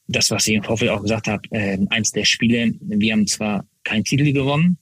das, 0.08 0.30
was 0.30 0.46
ich 0.46 0.54
im 0.54 0.64
Vorfeld 0.64 0.90
auch 0.90 1.02
gesagt 1.02 1.28
habe, 1.28 1.42
äh, 1.52 1.78
eins 1.90 2.10
der 2.12 2.24
Spiele. 2.24 2.74
Wir 2.80 3.12
haben 3.12 3.26
zwar 3.26 3.66
kein 3.84 4.04
Titel 4.04 4.32
gewonnen, 4.32 4.78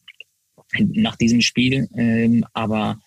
nach 0.78 1.16
diesem 1.16 1.40
Spiel. 1.40 1.88
Ähm, 1.96 2.44
aber 2.52 3.00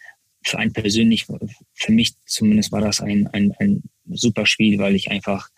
für 0.46 0.60
einen 0.60 0.74
persönlich, 0.74 1.25
für 1.74 1.91
mich 1.91 2.13
zumindest 2.25 2.72
war 2.72 2.82
das 2.82 3.00
ein, 3.00 3.27
ein, 3.27 3.53
ein 3.60 3.84
super 4.12 4.46
Spiel, 4.46 4.77
weil 4.79 4.96
ich 4.96 5.10
einfach 5.10 5.50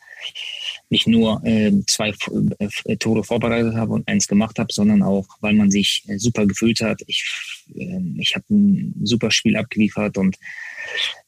nicht 0.89 1.07
nur 1.07 1.43
äh, 1.45 1.71
zwei 1.87 2.13
äh, 2.59 2.97
Tore 2.97 3.23
vorbereitet 3.23 3.75
habe 3.75 3.93
und 3.93 4.07
eins 4.07 4.27
gemacht 4.27 4.59
habe, 4.59 4.71
sondern 4.71 5.01
auch, 5.01 5.27
weil 5.41 5.53
man 5.53 5.71
sich 5.71 6.03
äh, 6.07 6.17
super 6.17 6.45
gefühlt 6.45 6.81
hat. 6.81 7.01
Ich, 7.07 7.23
äh, 7.75 7.99
ich 8.17 8.35
habe 8.35 8.45
ein 8.49 8.93
super 9.03 9.31
Spiel 9.31 9.57
abgeliefert 9.57 10.17
und 10.17 10.37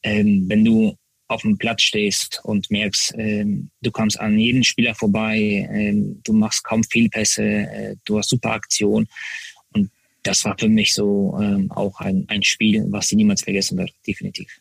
ähm, 0.03 0.45
wenn 0.47 0.63
du 0.63 0.95
auf 1.27 1.41
dem 1.41 1.57
Platz 1.57 1.81
stehst 1.81 2.39
und 2.43 2.71
merkst, 2.71 3.13
ähm, 3.17 3.69
du 3.81 3.91
kommst 3.91 4.19
an 4.19 4.39
jeden 4.39 4.63
Spieler 4.63 4.95
vorbei, 4.95 5.67
ähm, 5.71 6.21
du 6.23 6.33
machst 6.33 6.63
kaum 6.63 6.83
Fehlpässe, 6.83 7.43
äh, 7.43 7.95
du 8.05 8.17
hast 8.17 8.29
super 8.29 8.51
Aktion 8.51 9.07
das 10.27 10.43
war 10.45 10.55
für 10.59 10.69
mich 10.69 10.93
so 10.93 11.37
ähm, 11.41 11.71
auch 11.71 11.99
ein, 12.01 12.25
ein 12.27 12.43
Spiel, 12.43 12.85
was 12.89 13.07
sie 13.07 13.15
niemals 13.15 13.43
vergessen 13.43 13.77
wird, 13.77 13.91
definitiv. 14.05 14.59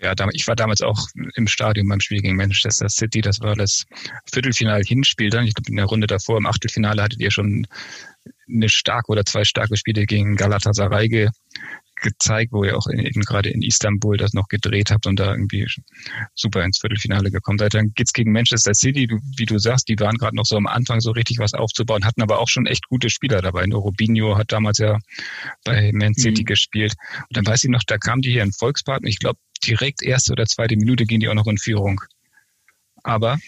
Ja, 0.00 0.12
ich 0.32 0.46
war 0.48 0.56
damals 0.56 0.82
auch 0.82 1.06
im 1.36 1.46
Stadion 1.46 1.88
beim 1.88 2.00
Spiel 2.00 2.20
gegen 2.20 2.36
Manchester 2.36 2.88
City. 2.88 3.20
Das 3.20 3.40
war 3.40 3.54
das 3.54 3.84
Viertelfinal-Hinspiel 4.30 5.30
dann. 5.30 5.46
Ich 5.46 5.54
glaube, 5.54 5.70
in 5.70 5.76
der 5.76 5.86
Runde 5.86 6.08
davor, 6.08 6.36
im 6.36 6.46
Achtelfinale, 6.46 7.00
hattet 7.00 7.20
ihr 7.20 7.30
schon 7.30 7.66
eine 8.48 8.68
starke 8.68 9.12
oder 9.12 9.24
zwei 9.24 9.44
starke 9.44 9.76
Spiele 9.76 10.04
gegen 10.04 10.34
Galatasaray 10.34 11.30
gezeigt, 12.04 12.52
wo 12.52 12.62
ihr 12.62 12.76
auch 12.76 12.86
in, 12.86 13.00
eben 13.00 13.22
gerade 13.22 13.50
in 13.50 13.62
Istanbul 13.62 14.16
das 14.16 14.34
noch 14.34 14.46
gedreht 14.48 14.90
habt 14.90 15.06
und 15.06 15.18
da 15.18 15.32
irgendwie 15.32 15.66
super 16.34 16.62
ins 16.62 16.78
Viertelfinale 16.78 17.30
gekommen 17.30 17.58
seid. 17.58 17.74
Dann 17.74 17.92
geht's 17.94 18.12
gegen 18.12 18.30
Manchester 18.30 18.74
City, 18.74 19.06
du, 19.06 19.18
wie 19.36 19.46
du 19.46 19.58
sagst, 19.58 19.88
die 19.88 19.98
waren 19.98 20.16
gerade 20.16 20.36
noch 20.36 20.44
so 20.44 20.56
am 20.56 20.66
Anfang 20.66 21.00
so 21.00 21.10
richtig 21.10 21.38
was 21.38 21.54
aufzubauen, 21.54 22.04
hatten 22.04 22.22
aber 22.22 22.38
auch 22.38 22.48
schon 22.48 22.66
echt 22.66 22.86
gute 22.88 23.10
Spieler 23.10 23.42
dabei. 23.42 23.66
Ne, 23.66 23.74
Robinho 23.74 24.36
hat 24.38 24.52
damals 24.52 24.78
ja 24.78 24.98
bei 25.64 25.90
Man 25.92 26.14
City 26.14 26.42
mhm. 26.42 26.46
gespielt. 26.46 26.94
Und 27.28 27.36
dann 27.36 27.46
weiß 27.46 27.64
ich 27.64 27.70
noch, 27.70 27.82
da 27.86 27.98
kam 27.98 28.20
die 28.20 28.30
hier 28.30 28.42
in 28.42 28.52
Volkspark 28.52 29.00
und 29.00 29.08
ich 29.08 29.18
glaube, 29.18 29.38
direkt 29.66 30.02
erste 30.02 30.32
oder 30.32 30.44
zweite 30.46 30.76
Minute 30.76 31.06
gehen 31.06 31.20
die 31.20 31.28
auch 31.28 31.34
noch 31.34 31.46
in 31.46 31.58
Führung. 31.58 32.02
Aber 33.02 33.38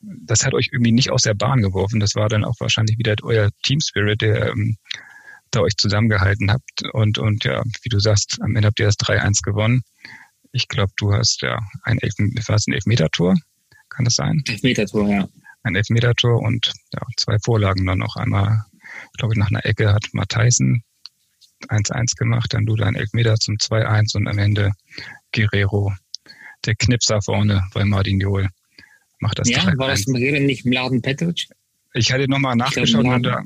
das 0.00 0.44
hat 0.44 0.54
euch 0.54 0.68
irgendwie 0.72 0.92
nicht 0.92 1.10
aus 1.10 1.22
der 1.22 1.34
Bahn 1.34 1.60
geworfen. 1.60 1.98
Das 1.98 2.14
war 2.14 2.28
dann 2.28 2.44
auch 2.44 2.54
wahrscheinlich 2.60 2.98
wieder 2.98 3.16
euer 3.22 3.50
Team 3.62 3.80
Spirit, 3.80 4.22
der 4.22 4.50
ähm, 4.50 4.76
da 5.50 5.60
euch 5.60 5.76
zusammengehalten 5.76 6.50
habt. 6.50 6.82
Und, 6.92 7.18
und 7.18 7.44
ja, 7.44 7.62
wie 7.82 7.88
du 7.88 7.98
sagst, 7.98 8.38
am 8.40 8.54
Ende 8.56 8.68
habt 8.68 8.80
ihr 8.80 8.86
das 8.86 8.96
3-1 8.96 9.42
gewonnen. 9.42 9.82
Ich 10.52 10.68
glaube, 10.68 10.92
du 10.96 11.12
hast 11.12 11.42
ja 11.42 11.58
ein, 11.82 11.98
Elf 11.98 12.14
was, 12.46 12.66
ein 12.66 12.72
Elfmeter-Tor. 12.72 13.36
Kann 13.88 14.04
das 14.04 14.14
sein? 14.14 14.42
Elfmeter-Tor, 14.46 15.08
ja. 15.08 15.28
Ein 15.62 15.74
Elfmeter-Tor 15.76 16.40
und 16.40 16.72
ja, 16.92 17.00
zwei 17.16 17.38
Vorlagen 17.38 17.84
dann 17.86 17.98
noch. 17.98 18.16
Einmal, 18.16 18.64
glaube 19.16 19.34
ich, 19.34 19.38
nach 19.38 19.50
einer 19.50 19.64
Ecke 19.66 19.92
hat 19.92 20.06
Matheisen 20.12 20.82
1-1 21.68 22.16
gemacht, 22.16 22.54
dann 22.54 22.66
du 22.66 22.76
dein 22.76 22.94
Elfmeter 22.94 23.34
zum 23.36 23.56
2-1 23.56 24.16
und 24.16 24.28
am 24.28 24.38
Ende 24.38 24.72
Guerrero, 25.32 25.92
der 26.64 26.74
Knipser 26.76 27.20
vorne 27.20 27.64
bei 27.74 27.84
Martin 27.84 28.20
Joel 28.20 28.48
macht 29.20 29.38
das. 29.38 29.48
Ja, 29.48 29.64
war 29.76 29.88
das 29.88 30.06
nicht 30.06 30.64
Mladen 30.64 31.02
Petric? 31.02 31.48
Ich 31.94 32.12
hatte 32.12 32.28
nochmal 32.28 32.54
nachgeschaut 32.54 33.04
und 33.04 33.22
da, 33.22 33.42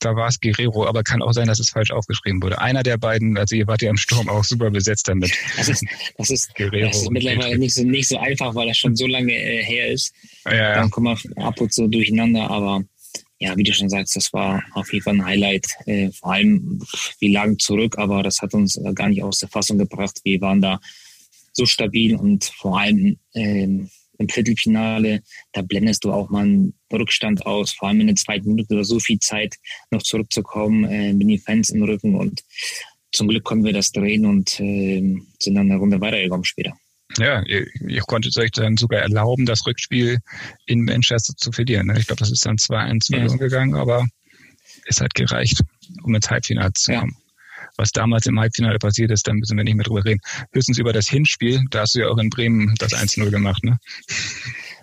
da 0.00 0.16
war 0.16 0.28
es 0.28 0.40
Guerrero, 0.40 0.86
aber 0.86 1.02
kann 1.04 1.22
auch 1.22 1.32
sein, 1.32 1.46
dass 1.46 1.60
es 1.60 1.70
falsch 1.70 1.92
aufgeschrieben 1.92 2.42
wurde. 2.42 2.60
Einer 2.60 2.82
der 2.82 2.98
beiden, 2.98 3.38
also 3.38 3.54
ihr 3.54 3.66
wart 3.68 3.82
ja 3.82 3.90
im 3.90 3.96
Sturm 3.96 4.28
auch 4.28 4.44
super 4.44 4.70
besetzt 4.70 5.08
damit. 5.08 5.32
Das 5.56 5.68
ist, 5.68 5.84
das 6.16 6.30
ist, 6.30 6.54
Guerrero 6.56 6.88
das 6.88 7.02
ist 7.02 7.10
mittlerweile 7.10 7.56
nicht 7.56 7.74
so, 7.74 7.84
nicht 7.84 8.08
so 8.08 8.18
einfach, 8.18 8.54
weil 8.54 8.66
das 8.66 8.78
schon 8.78 8.96
so 8.96 9.06
lange 9.06 9.32
äh, 9.32 9.62
her 9.62 9.88
ist. 9.88 10.12
Ja, 10.44 10.54
ja. 10.54 10.74
Dann 10.74 10.90
kommen 10.90 11.16
wir 11.16 11.44
ab 11.44 11.60
und 11.60 11.72
zu 11.72 11.86
durcheinander, 11.86 12.50
aber 12.50 12.82
ja, 13.38 13.56
wie 13.56 13.62
du 13.62 13.72
schon 13.72 13.88
sagst, 13.88 14.16
das 14.16 14.32
war 14.32 14.62
auf 14.72 14.92
jeden 14.92 15.04
Fall 15.04 15.14
ein 15.14 15.24
Highlight. 15.24 15.66
Äh, 15.86 16.10
vor 16.10 16.32
allem, 16.32 16.82
wir 17.20 17.30
lagen 17.30 17.58
zurück, 17.58 17.96
aber 17.96 18.24
das 18.24 18.42
hat 18.42 18.54
uns 18.54 18.76
äh, 18.76 18.92
gar 18.92 19.08
nicht 19.08 19.22
aus 19.22 19.38
der 19.38 19.48
Fassung 19.48 19.78
gebracht. 19.78 20.20
Wir 20.24 20.40
waren 20.40 20.60
da 20.60 20.80
so 21.52 21.64
stabil 21.64 22.16
und 22.16 22.44
vor 22.44 22.80
allem 22.80 23.18
ähm, 23.34 23.90
im 24.18 24.28
Viertelfinale, 24.28 25.22
da 25.52 25.62
blendest 25.62 26.04
du 26.04 26.12
auch 26.12 26.28
mal 26.30 26.44
einen 26.44 26.74
Rückstand 26.92 27.46
aus, 27.46 27.72
vor 27.72 27.88
allem 27.88 28.00
in 28.00 28.08
der 28.08 28.16
zweiten 28.16 28.48
Minute 28.48 28.74
oder 28.74 28.84
so 28.84 28.98
viel 28.98 29.18
Zeit 29.18 29.54
noch 29.90 30.02
zurückzukommen 30.02 30.84
äh, 30.84 31.12
mit 31.12 31.28
den 31.28 31.38
Fans 31.38 31.70
im 31.70 31.82
Rücken 31.82 32.14
und 32.16 32.42
zum 33.12 33.28
Glück 33.28 33.44
konnten 33.44 33.64
wir 33.64 33.72
das 33.72 33.90
drehen 33.90 34.26
und 34.26 34.60
äh, 34.60 35.16
sind 35.40 35.54
dann 35.54 35.70
eine 35.70 35.76
Runde 35.76 36.00
weitergekommen 36.00 36.44
später. 36.44 36.74
Ja, 37.16 37.42
ihr, 37.46 37.66
ihr 37.80 38.02
konntet 38.02 38.36
euch 38.36 38.50
dann 38.50 38.76
sogar 38.76 39.00
erlauben, 39.00 39.46
das 39.46 39.66
Rückspiel 39.66 40.18
in 40.66 40.84
Manchester 40.84 41.34
zu 41.36 41.52
verlieren. 41.52 41.86
Ne? 41.86 41.98
Ich 41.98 42.06
glaube, 42.06 42.20
das 42.20 42.30
ist 42.30 42.44
dann 42.44 42.56
2-1 42.56 43.06
verloren 43.06 43.30
ja. 43.30 43.36
gegangen, 43.36 43.74
aber 43.74 44.06
es 44.84 45.00
hat 45.00 45.14
gereicht, 45.14 45.62
um 46.02 46.14
ins 46.14 46.28
Halbfinale 46.28 46.72
zu 46.74 46.92
kommen. 46.92 47.16
Ja 47.18 47.27
was 47.78 47.92
damals 47.92 48.26
im 48.26 48.38
Halbfinale 48.38 48.78
passiert 48.78 49.10
ist, 49.10 49.26
dann 49.26 49.36
müssen 49.36 49.56
wir 49.56 49.64
nicht 49.64 49.76
mehr 49.76 49.84
drüber 49.84 50.04
reden. 50.04 50.20
Höchstens 50.52 50.78
über 50.78 50.92
das 50.92 51.08
Hinspiel, 51.08 51.64
da 51.70 51.82
hast 51.82 51.94
du 51.94 52.00
ja 52.00 52.08
auch 52.08 52.18
in 52.18 52.28
Bremen 52.28 52.74
das 52.78 52.92
1-0 52.92 53.30
gemacht, 53.30 53.64
ne? 53.64 53.78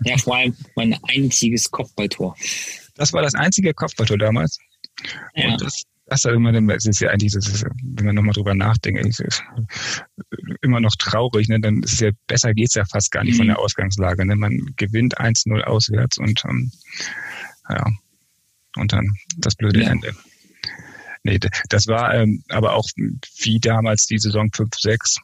Ja, 0.04 0.16
vor 0.18 0.36
allem 0.36 0.56
mein 0.74 0.98
einziges 1.08 1.70
Kopfballtor. 1.70 2.36
Das 2.94 3.12
war 3.12 3.22
das 3.22 3.34
einzige 3.34 3.74
Kopfballtor 3.74 4.18
damals. 4.18 4.58
Ja. 5.34 5.48
Und 5.48 5.60
das, 5.60 5.84
das 6.06 6.24
ist, 6.24 6.32
immer, 6.32 6.52
das 6.52 6.86
ist 6.86 7.00
ja 7.00 7.10
eigentlich, 7.10 7.32
das 7.32 7.48
ist, 7.48 7.66
wenn 7.82 8.06
man 8.06 8.14
nochmal 8.14 8.32
drüber 8.32 8.54
nachdenkt, 8.54 9.04
ist 9.04 9.42
immer 10.62 10.80
noch 10.80 10.94
traurig, 10.96 11.48
ne? 11.48 11.60
dann 11.60 11.82
ist 11.82 11.94
es 11.94 12.00
ja, 12.00 12.10
besser 12.26 12.54
geht's 12.54 12.74
ja 12.74 12.84
fast 12.84 13.10
gar 13.10 13.24
nicht 13.24 13.34
mhm. 13.34 13.38
von 13.38 13.46
der 13.48 13.58
Ausgangslage. 13.58 14.24
Ne? 14.24 14.36
Man 14.36 14.72
gewinnt 14.76 15.18
1-0 15.18 15.60
auswärts 15.62 16.18
und 16.18 16.42
ähm, 16.46 16.72
ja, 17.68 17.86
und 18.76 18.92
dann 18.92 19.16
das 19.38 19.54
blöde 19.54 19.82
ja. 19.82 19.90
Ende. 19.90 20.14
Nee, 21.26 21.40
das 21.68 21.88
war 21.88 22.14
ähm, 22.14 22.42
aber 22.48 22.74
auch 22.74 22.88
wie 23.40 23.58
damals 23.58 24.06
die 24.06 24.18
Saison 24.18 24.48
5-6 24.48 25.18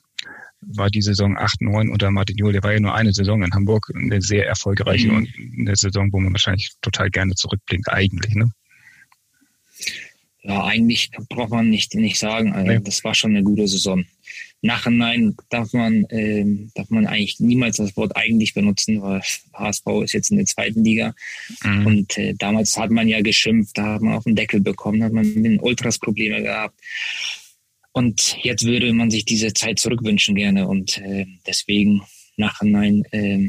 war 0.62 0.90
die 0.90 1.02
Saison 1.02 1.36
8-9 1.38 1.90
unter 1.90 2.10
Martin 2.10 2.36
Jol. 2.36 2.52
Der 2.52 2.62
war 2.62 2.72
ja 2.72 2.80
nur 2.80 2.94
eine 2.94 3.12
Saison 3.12 3.42
in 3.42 3.52
Hamburg, 3.52 3.86
eine 3.94 4.20
sehr 4.20 4.46
erfolgreiche 4.46 5.08
mhm. 5.08 5.16
und 5.16 5.28
eine 5.60 5.76
Saison, 5.76 6.12
wo 6.12 6.20
man 6.20 6.32
wahrscheinlich 6.32 6.72
total 6.80 7.08
gerne 7.10 7.34
zurückblickt, 7.34 7.88
eigentlich, 7.88 8.34
ne? 8.34 8.50
Ja, 10.44 10.64
eigentlich 10.64 11.10
braucht 11.28 11.50
man 11.50 11.68
nicht, 11.70 11.94
nicht 11.94 12.18
sagen. 12.18 12.52
Also, 12.52 12.82
Das 12.82 13.04
war 13.04 13.14
schon 13.14 13.30
eine 13.30 13.44
gute 13.44 13.68
Saison. 13.68 14.04
Nachhinein 14.60 15.36
darf 15.50 15.72
man, 15.72 16.04
äh, 16.04 16.44
darf 16.74 16.88
man 16.90 17.06
eigentlich 17.06 17.40
niemals 17.40 17.76
das 17.76 17.96
Wort 17.96 18.16
eigentlich 18.16 18.54
benutzen, 18.54 19.02
weil 19.02 19.20
HSV 19.54 19.86
ist 20.04 20.12
jetzt 20.12 20.30
in 20.30 20.36
der 20.36 20.46
zweiten 20.46 20.84
Liga. 20.84 21.14
Mhm. 21.64 21.86
Und 21.86 22.18
äh, 22.18 22.34
damals 22.34 22.76
hat 22.76 22.90
man 22.90 23.08
ja 23.08 23.20
geschimpft, 23.20 23.76
da 23.76 23.94
hat 23.94 24.02
man 24.02 24.14
auf 24.14 24.24
den 24.24 24.36
Deckel 24.36 24.60
bekommen, 24.60 25.02
hat 25.02 25.12
man 25.12 25.26
mit 25.34 25.44
den 25.44 25.60
Ultras 25.60 25.98
Probleme 25.98 26.42
gehabt. 26.42 26.78
Und 27.92 28.36
jetzt 28.42 28.64
würde 28.64 28.92
man 28.92 29.10
sich 29.10 29.24
diese 29.24 29.52
Zeit 29.52 29.78
zurückwünschen 29.78 30.34
gerne. 30.34 30.66
Und 30.68 30.98
äh, 30.98 31.26
deswegen 31.46 32.02
nachhinein 32.36 33.04
äh, 33.10 33.48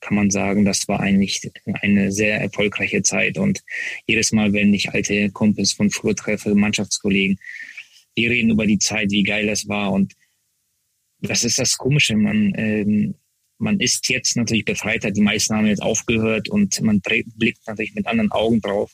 kann 0.00 0.16
man 0.16 0.30
sagen, 0.30 0.64
das 0.64 0.86
war 0.88 1.00
eigentlich 1.00 1.50
eine 1.82 2.12
sehr 2.12 2.40
erfolgreiche 2.40 3.02
Zeit. 3.02 3.38
Und 3.38 3.62
jedes 4.06 4.32
Mal, 4.32 4.52
wenn 4.52 4.72
ich 4.72 4.90
alte 4.90 5.30
Kumpels 5.30 5.72
von 5.72 5.90
früher 5.90 6.14
treffe, 6.14 6.54
Mannschaftskollegen, 6.54 7.38
die 8.16 8.26
reden 8.26 8.50
über 8.50 8.66
die 8.66 8.78
Zeit, 8.78 9.10
wie 9.10 9.22
geil 9.22 9.46
das 9.46 9.68
war. 9.68 9.92
Und 9.92 10.14
das 11.20 11.44
ist 11.44 11.58
das 11.58 11.76
Komische. 11.76 12.16
Man, 12.16 12.52
ähm, 12.56 13.14
man 13.58 13.80
ist 13.80 14.08
jetzt 14.08 14.36
natürlich 14.36 14.64
befreiter, 14.64 15.10
die 15.10 15.20
meisten 15.20 15.54
haben 15.54 15.66
jetzt 15.66 15.82
aufgehört 15.82 16.48
und 16.48 16.80
man 16.80 17.00
blickt 17.00 17.66
natürlich 17.66 17.94
mit 17.94 18.06
anderen 18.06 18.30
Augen 18.30 18.60
drauf. 18.60 18.92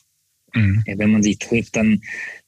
Mhm. 0.55 0.83
Ja, 0.87 0.97
wenn 0.97 1.11
man 1.11 1.21
sich 1.21 1.37
trifft, 1.37 1.75
dann 1.75 2.01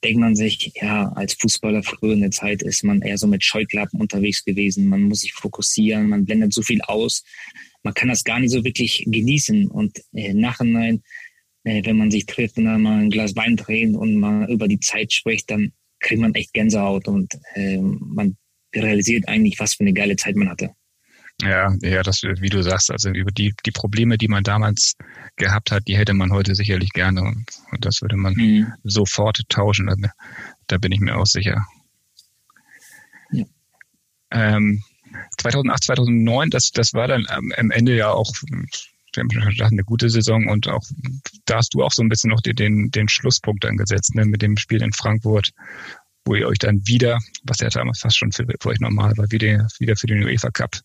denkt 0.04 0.20
man 0.20 0.36
sich, 0.36 0.72
ja, 0.82 1.10
als 1.10 1.34
Fußballer 1.34 1.84
früher 1.84 2.14
in 2.14 2.22
der 2.22 2.32
Zeit 2.32 2.64
ist 2.64 2.84
man 2.84 3.02
eher 3.02 3.18
so 3.18 3.28
mit 3.28 3.44
Scheuklappen 3.44 4.00
unterwegs 4.00 4.44
gewesen. 4.44 4.88
Man 4.88 5.04
muss 5.04 5.22
sich 5.22 5.34
fokussieren, 5.34 6.10
man 6.10 6.26
blendet 6.26 6.54
so 6.54 6.62
viel 6.62 6.82
aus. 6.82 7.24
Man 7.84 7.94
kann 7.94 8.10
das 8.10 8.24
gar 8.24 8.40
nicht 8.40 8.52
so 8.52 8.64
wirklich 8.64 9.04
genießen. 9.08 9.68
Und 9.68 10.02
äh, 10.14 10.34
nachhinein, 10.34 11.02
äh, 11.64 11.84
wenn 11.86 11.98
man 11.98 12.12
sich 12.12 12.26
trifft 12.26 12.58
und 12.58 12.66
dann 12.66 12.82
mal 12.82 13.00
ein 13.00 13.10
Glas 13.10 13.36
Wein 13.36 13.58
trinkt 13.58 13.98
und 13.98 14.20
mal 14.20 14.50
über 14.52 14.68
die 14.68 14.80
Zeit 14.80 15.14
spricht, 15.14 15.50
dann 15.50 15.72
kriegt 16.00 16.22
man 16.22 16.36
echt 16.36 16.54
Gänsehaut 16.54 17.08
und 17.08 17.34
äh, 17.56 17.78
man 17.78 18.38
realisiert 18.76 19.28
eigentlich, 19.28 19.60
was 19.60 19.76
für 19.76 19.82
eine 19.82 19.94
geile 19.94 20.16
Zeit 20.16 20.36
man 20.36 20.50
hatte. 20.50 20.72
Ja, 21.42 21.76
ja, 21.82 22.02
das, 22.02 22.24
wie 22.24 22.50
du 22.50 22.64
sagst, 22.64 22.90
also 22.90 23.10
über 23.10 23.32
die, 23.32 23.54
die 23.64 23.72
Probleme, 23.72 24.18
die 24.18 24.28
man 24.28 24.44
damals 24.44 24.96
gehabt 25.36 25.72
hat, 25.72 25.88
die 25.88 25.96
hätte 25.96 26.14
man 26.14 26.32
heute 26.32 26.56
sicherlich 26.56 26.92
gerne 26.94 27.22
und, 27.22 27.46
und 27.72 27.86
das 27.86 28.02
würde 28.02 28.18
man 28.18 28.34
mhm. 28.34 28.74
sofort 28.84 29.42
tauschen. 29.48 29.86
Da, 29.86 29.96
da, 30.66 30.78
bin 30.80 30.92
ich 30.92 31.00
mir 31.00 31.16
auch 31.16 31.28
sicher. 31.28 31.64
Ja. 33.32 33.46
Ähm, 34.32 34.84
2008, 35.40 35.84
2009, 35.84 36.50
das, 36.50 36.72
das 36.72 36.94
war 36.94 37.08
dann 37.08 37.26
am 37.30 37.72
Ende 37.72 37.96
ja 37.96 38.10
auch 38.12 38.32
wir 39.14 39.24
haben 39.24 39.32
schon 39.32 39.50
gesagt, 39.50 39.72
eine 39.72 39.84
gute 39.84 40.10
Saison 40.10 40.48
und 40.48 40.68
auch 40.68 40.84
da 41.46 41.58
hast 41.58 41.74
du 41.74 41.84
auch 41.84 41.92
so 41.92 42.04
ein 42.04 42.10
bisschen 42.10 42.30
noch 42.30 42.42
den, 42.42 42.92
den 42.92 43.10
Schlusspunkt 43.10 43.64
dann 43.64 43.78
gesetzt, 43.78 44.14
ne, 44.14 44.26
mit 44.26 44.44
dem 44.44 44.58
Spiel 44.58 44.84
in 44.84 44.94
Frankfurt 44.94 45.54
wo 46.28 46.36
ihr 46.36 46.48
euch 46.48 46.60
dann 46.60 46.86
wieder, 46.86 47.20
was 47.44 47.60
ja 47.60 47.70
damals 47.70 48.00
fast 48.00 48.18
schon 48.18 48.32
für, 48.32 48.46
für 48.46 48.70
euch 48.70 48.80
normal 48.80 49.14
war, 49.18 49.32
wieder, 49.32 49.68
wieder 49.80 49.96
für 49.96 50.08
den 50.08 50.24
UEFA 50.24 50.52
Cup 50.52 50.76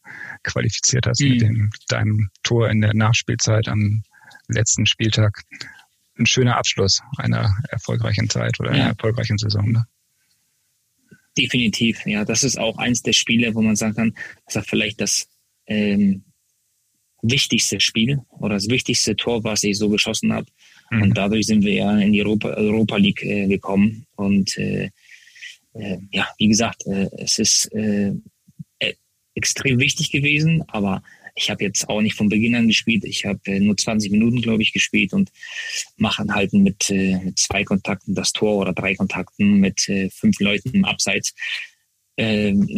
qualifiziert 0.44 1.06
hast 1.06 1.20
mhm. 1.20 1.28
mit 1.28 1.40
dem, 1.42 1.70
deinem 1.88 2.30
Tor 2.42 2.70
in 2.70 2.80
der 2.80 2.94
Nachspielzeit 2.94 3.68
am 3.68 4.02
letzten 4.48 4.86
Spieltag. 4.86 5.42
Ein 6.18 6.26
schöner 6.26 6.56
Abschluss 6.56 7.00
einer 7.18 7.54
erfolgreichen 7.70 8.30
Zeit 8.30 8.60
oder 8.60 8.70
einer 8.70 8.88
erfolgreichen 8.90 9.38
Saison. 9.38 9.72
Ne? 9.72 9.84
Definitiv, 11.36 12.04
ja. 12.06 12.24
Das 12.24 12.42
ist 12.42 12.58
auch 12.58 12.76
eins 12.78 13.02
der 13.02 13.12
Spiele, 13.12 13.54
wo 13.54 13.62
man 13.62 13.76
sagen 13.76 13.94
kann, 13.94 14.14
das 14.46 14.56
war 14.56 14.64
vielleicht 14.64 15.00
das 15.00 15.28
ähm, 15.66 16.24
wichtigste 17.22 17.80
Spiel 17.80 18.20
oder 18.30 18.54
das 18.54 18.68
wichtigste 18.68 19.16
Tor, 19.16 19.42
was 19.44 19.62
ich 19.62 19.78
so 19.78 19.88
geschossen 19.88 20.32
habe. 20.32 20.46
Mhm. 20.90 21.02
Und 21.02 21.16
dadurch 21.16 21.46
sind 21.46 21.64
wir 21.64 21.72
ja 21.72 21.98
in 21.98 22.12
die 22.12 22.22
Europa, 22.22 22.48
Europa 22.50 22.96
League 22.96 23.22
äh, 23.22 23.46
gekommen. 23.46 24.06
Und 24.16 24.56
äh, 24.58 24.90
äh, 25.74 25.98
ja, 26.10 26.28
wie 26.38 26.48
gesagt, 26.48 26.86
äh, 26.86 27.08
es 27.16 27.38
ist 27.38 27.72
äh, 27.72 28.12
e, 28.78 28.94
extrem 29.34 29.78
wichtig 29.78 30.10
gewesen, 30.10 30.62
aber 30.68 31.02
ich 31.34 31.50
habe 31.50 31.64
jetzt 31.64 31.88
auch 31.88 32.00
nicht 32.00 32.16
von 32.16 32.28
Beginn 32.28 32.54
an 32.54 32.68
gespielt. 32.68 33.04
Ich 33.04 33.24
habe 33.24 33.40
äh, 33.46 33.60
nur 33.60 33.76
20 33.76 34.10
Minuten, 34.10 34.40
glaube 34.42 34.62
ich, 34.62 34.72
gespielt 34.72 35.12
und 35.12 35.30
mache 35.96 36.24
halt 36.28 36.52
mit, 36.52 36.90
äh, 36.90 37.18
mit 37.18 37.38
zwei 37.38 37.64
Kontakten 37.64 38.14
das 38.14 38.32
Tor 38.32 38.58
oder 38.58 38.72
drei 38.72 38.94
Kontakten 38.94 39.54
mit 39.54 39.88
äh, 39.88 40.10
fünf 40.10 40.38
Leuten 40.40 40.70
im 40.70 40.84
Abseits. 40.84 41.34
Ähm, 42.18 42.68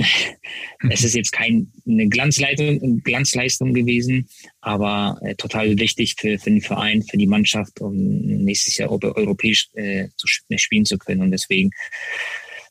es 0.91 1.03
ist 1.03 1.15
jetzt 1.15 1.33
keine 1.33 1.67
Glanzleistung, 1.85 3.03
Glanzleistung 3.03 3.75
gewesen, 3.75 4.29
aber 4.61 5.19
äh, 5.23 5.35
total 5.35 5.77
wichtig 5.79 6.15
für, 6.19 6.39
für 6.39 6.51
den 6.51 6.61
Verein, 6.61 7.03
für 7.03 7.17
die 7.17 7.27
Mannschaft, 7.27 7.81
um 7.81 7.95
nächstes 7.97 8.77
Jahr 8.77 8.91
europäisch 8.91 9.69
äh, 9.75 10.09
zu 10.17 10.27
spielen 10.57 10.85
zu 10.85 10.99
können. 10.99 11.23
Und 11.23 11.33
deswegen 11.33 11.71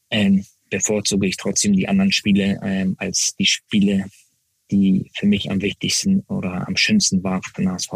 ähm, 0.09 0.45
bevorzuge 0.69 1.27
ich 1.27 1.37
trotzdem 1.37 1.73
die 1.73 1.87
anderen 1.87 2.11
Spiele 2.11 2.59
ähm, 2.63 2.95
als 2.97 3.35
die 3.37 3.45
Spiele, 3.45 4.05
die 4.71 5.11
für 5.15 5.27
mich 5.27 5.51
am 5.51 5.61
wichtigsten 5.61 6.21
oder 6.27 6.67
am 6.67 6.75
schönsten 6.75 7.23
waren 7.23 7.41
für 7.41 7.61
den 7.61 7.71
HSV. 7.71 7.91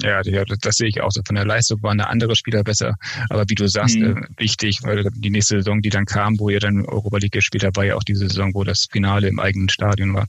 Ja, 0.00 0.20
das, 0.22 0.76
sehe 0.76 0.88
ich 0.88 1.00
auch 1.00 1.12
so. 1.12 1.22
Von 1.24 1.36
der 1.36 1.44
Leistung 1.44 1.80
waren 1.82 2.00
andere 2.00 2.34
Spieler 2.34 2.64
besser. 2.64 2.96
Aber 3.30 3.44
wie 3.48 3.54
du 3.54 3.68
sagst, 3.68 3.96
mhm. 3.96 4.16
äh, 4.16 4.42
wichtig, 4.42 4.80
weil 4.82 5.04
die 5.14 5.30
nächste 5.30 5.58
Saison, 5.58 5.80
die 5.80 5.90
dann 5.90 6.06
kam, 6.06 6.38
wo 6.40 6.48
ihr 6.48 6.58
dann 6.58 6.84
Europa 6.84 7.18
League 7.18 7.32
gespielt 7.32 7.64
habt, 7.64 7.76
war 7.76 7.84
ja 7.84 7.94
auch 7.94 8.02
diese 8.02 8.28
Saison, 8.28 8.52
wo 8.54 8.64
das 8.64 8.88
Finale 8.90 9.28
im 9.28 9.38
eigenen 9.38 9.68
Stadion 9.68 10.14
war, 10.14 10.26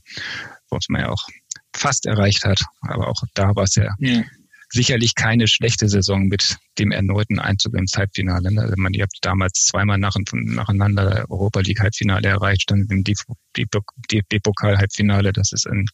wo 0.70 0.76
es 0.76 0.88
man 0.88 1.00
ja 1.02 1.08
auch 1.08 1.26
fast 1.74 2.06
erreicht 2.06 2.44
hat. 2.44 2.62
Aber 2.82 3.08
auch 3.08 3.22
da 3.34 3.54
war 3.56 3.64
es 3.64 3.74
ja, 3.74 3.92
ja 3.98 4.22
sicherlich 4.70 5.14
keine 5.14 5.48
schlechte 5.48 5.88
Saison 5.88 6.26
mit 6.26 6.58
dem 6.78 6.90
erneuten 6.90 7.38
Einzug 7.38 7.74
ins 7.74 7.96
Halbfinale. 7.96 8.50
Also 8.60 8.74
man, 8.76 8.92
ihr 8.94 9.02
habt 9.02 9.18
damals 9.22 9.64
zweimal 9.64 9.98
nach, 9.98 10.14
nacheinander 10.32 11.26
Europa 11.28 11.60
League 11.60 11.80
Halbfinale 11.80 12.28
erreicht, 12.28 12.70
dann 12.70 12.86
im 12.90 13.04
DP-Pokal 13.04 14.76
Halbfinale. 14.78 15.32
Das 15.32 15.52
ist 15.52 15.66
ein, 15.66 15.86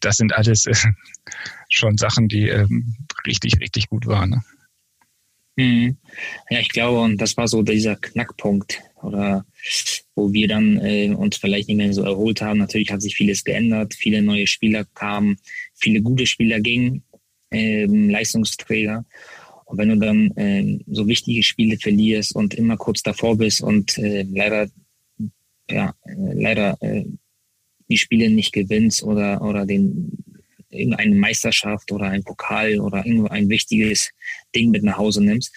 das 0.00 0.16
sind 0.16 0.34
alles 0.34 0.66
äh, 0.66 0.74
schon 1.70 1.96
Sachen, 1.96 2.28
die 2.28 2.48
ähm, 2.48 2.94
richtig, 3.26 3.58
richtig 3.60 3.88
gut 3.88 4.06
waren. 4.06 4.30
Ne? 4.30 4.44
Mhm. 5.56 5.96
Ja, 6.50 6.60
ich 6.60 6.68
glaube, 6.68 7.00
und 7.00 7.18
das 7.18 7.36
war 7.36 7.48
so 7.48 7.62
dieser 7.62 7.96
Knackpunkt, 7.96 8.80
oder 9.02 9.44
wo 10.14 10.32
wir 10.32 10.48
dann 10.48 10.78
äh, 10.78 11.10
uns 11.10 11.36
vielleicht 11.36 11.68
nicht 11.68 11.76
mehr 11.76 11.92
so 11.92 12.02
erholt 12.02 12.40
haben. 12.40 12.58
Natürlich 12.58 12.90
hat 12.90 13.02
sich 13.02 13.14
vieles 13.14 13.44
geändert, 13.44 13.94
viele 13.94 14.22
neue 14.22 14.46
Spieler 14.46 14.84
kamen, 14.94 15.36
viele 15.74 16.00
gute 16.00 16.26
Spieler 16.26 16.60
gingen 16.60 17.02
ähm, 17.54 18.10
Leistungsträger. 18.10 19.04
Und 19.64 19.78
wenn 19.78 19.88
du 19.88 19.96
dann 19.96 20.32
ähm, 20.36 20.84
so 20.86 21.06
wichtige 21.08 21.42
Spiele 21.42 21.78
verlierst 21.78 22.34
und 22.34 22.54
immer 22.54 22.76
kurz 22.76 23.02
davor 23.02 23.36
bist 23.36 23.62
und 23.62 23.96
äh, 23.98 24.24
leider, 24.30 24.68
ja, 25.70 25.94
äh, 26.04 26.32
leider 26.34 26.76
äh, 26.80 27.04
die 27.88 27.96
Spiele 27.96 28.30
nicht 28.30 28.52
gewinnst 28.52 29.02
oder, 29.02 29.42
oder 29.42 29.66
den 29.66 30.24
irgendeine 30.74 31.14
Meisterschaft 31.14 31.92
oder 31.92 32.06
ein 32.06 32.24
Pokal 32.24 32.80
oder 32.80 33.06
irgendwo 33.06 33.28
ein 33.28 33.48
wichtiges 33.48 34.10
Ding 34.54 34.70
mit 34.70 34.82
nach 34.82 34.98
Hause 34.98 35.22
nimmst, 35.22 35.52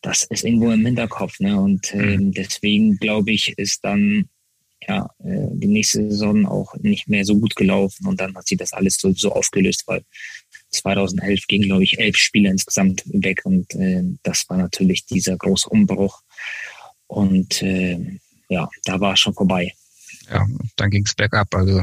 das 0.00 0.24
ist 0.24 0.44
irgendwo 0.44 0.70
im 0.70 0.84
Hinterkopf. 0.84 1.38
Ne? 1.40 1.60
Und 1.60 1.94
äh, 1.94 2.16
deswegen 2.18 2.96
glaube 2.96 3.32
ich, 3.32 3.56
ist 3.58 3.84
dann 3.84 4.28
ja 4.88 5.10
äh, 5.22 5.48
die 5.52 5.66
nächste 5.66 6.10
Saison 6.10 6.46
auch 6.46 6.74
nicht 6.76 7.08
mehr 7.08 7.24
so 7.24 7.38
gut 7.38 7.54
gelaufen 7.54 8.06
und 8.06 8.20
dann 8.20 8.34
hat 8.34 8.46
sich 8.46 8.58
das 8.58 8.72
alles 8.72 8.96
so, 8.96 9.12
so 9.12 9.32
aufgelöst, 9.32 9.84
weil 9.86 10.02
2011 10.70 11.46
gingen, 11.46 11.68
glaube 11.68 11.84
ich, 11.84 11.98
elf 11.98 12.16
Spiele 12.16 12.50
insgesamt 12.50 13.02
weg 13.06 13.40
und 13.44 13.74
äh, 13.74 14.02
das 14.22 14.44
war 14.48 14.56
natürlich 14.56 15.06
dieser 15.06 15.36
große 15.36 15.68
Umbruch. 15.68 16.22
Und 17.06 17.62
äh, 17.62 18.18
ja, 18.48 18.68
da 18.84 19.00
war 19.00 19.14
es 19.14 19.20
schon 19.20 19.34
vorbei. 19.34 19.72
Ja, 20.30 20.46
dann 20.76 20.90
ging 20.90 21.04
es 21.04 21.14
bergab. 21.14 21.54
Also 21.54 21.82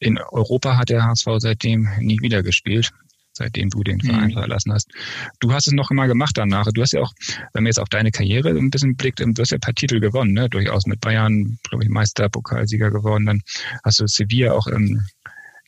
in 0.00 0.18
Europa 0.18 0.76
hat 0.76 0.88
der 0.88 1.04
HSV 1.04 1.26
seitdem 1.38 1.88
nie 2.00 2.20
wieder 2.20 2.42
gespielt, 2.42 2.90
seitdem 3.32 3.70
du 3.70 3.84
den 3.84 4.00
Verein 4.00 4.30
mhm. 4.30 4.34
verlassen 4.34 4.72
hast. 4.72 4.90
Du 5.38 5.52
hast 5.52 5.68
es 5.68 5.72
noch 5.72 5.90
immer 5.90 6.08
gemacht 6.08 6.36
danach. 6.36 6.66
Du 6.72 6.82
hast 6.82 6.92
ja 6.92 7.02
auch, 7.02 7.12
wenn 7.52 7.62
man 7.62 7.66
jetzt 7.66 7.78
auf 7.78 7.88
deine 7.88 8.10
Karriere 8.10 8.50
ein 8.50 8.70
bisschen 8.70 8.96
blickt, 8.96 9.20
du 9.20 9.32
hast 9.38 9.50
ja 9.50 9.58
ein 9.58 9.60
paar 9.60 9.74
Titel 9.74 10.00
gewonnen, 10.00 10.32
ne? 10.32 10.48
durchaus 10.48 10.86
mit 10.86 11.00
Bayern, 11.00 11.58
glaube 11.68 11.84
ich, 11.84 11.90
Meister, 11.90 12.28
Pokalsieger 12.28 12.90
gewonnen. 12.90 13.26
Dann 13.26 13.42
hast 13.84 14.00
du 14.00 14.06
Sevilla 14.06 14.52
auch 14.52 14.66
im 14.66 15.04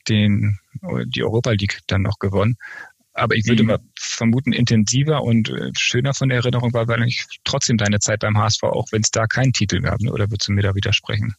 den, 0.08 0.58
die 1.06 1.22
Europa 1.22 1.50
League 1.52 1.80
dann 1.86 2.02
noch 2.02 2.18
gewonnen. 2.18 2.56
Aber 3.12 3.34
ich 3.34 3.46
würde 3.46 3.62
mhm. 3.62 3.68
mal 3.68 3.78
vermuten, 3.98 4.52
intensiver 4.52 5.22
und 5.22 5.48
äh, 5.48 5.70
schöner 5.76 6.12
von 6.12 6.28
der 6.28 6.38
Erinnerung 6.38 6.74
war 6.74 6.86
wahrscheinlich 6.86 7.24
trotzdem 7.44 7.78
deine 7.78 7.98
Zeit 7.98 8.20
beim 8.20 8.36
HSV, 8.36 8.64
auch 8.64 8.86
wenn 8.92 9.00
es 9.00 9.10
da 9.10 9.26
keinen 9.26 9.54
Titel 9.54 9.80
gab. 9.80 10.00
Ne? 10.00 10.12
Oder 10.12 10.30
würdest 10.30 10.48
du 10.48 10.52
mir 10.52 10.62
da 10.62 10.74
widersprechen? 10.74 11.34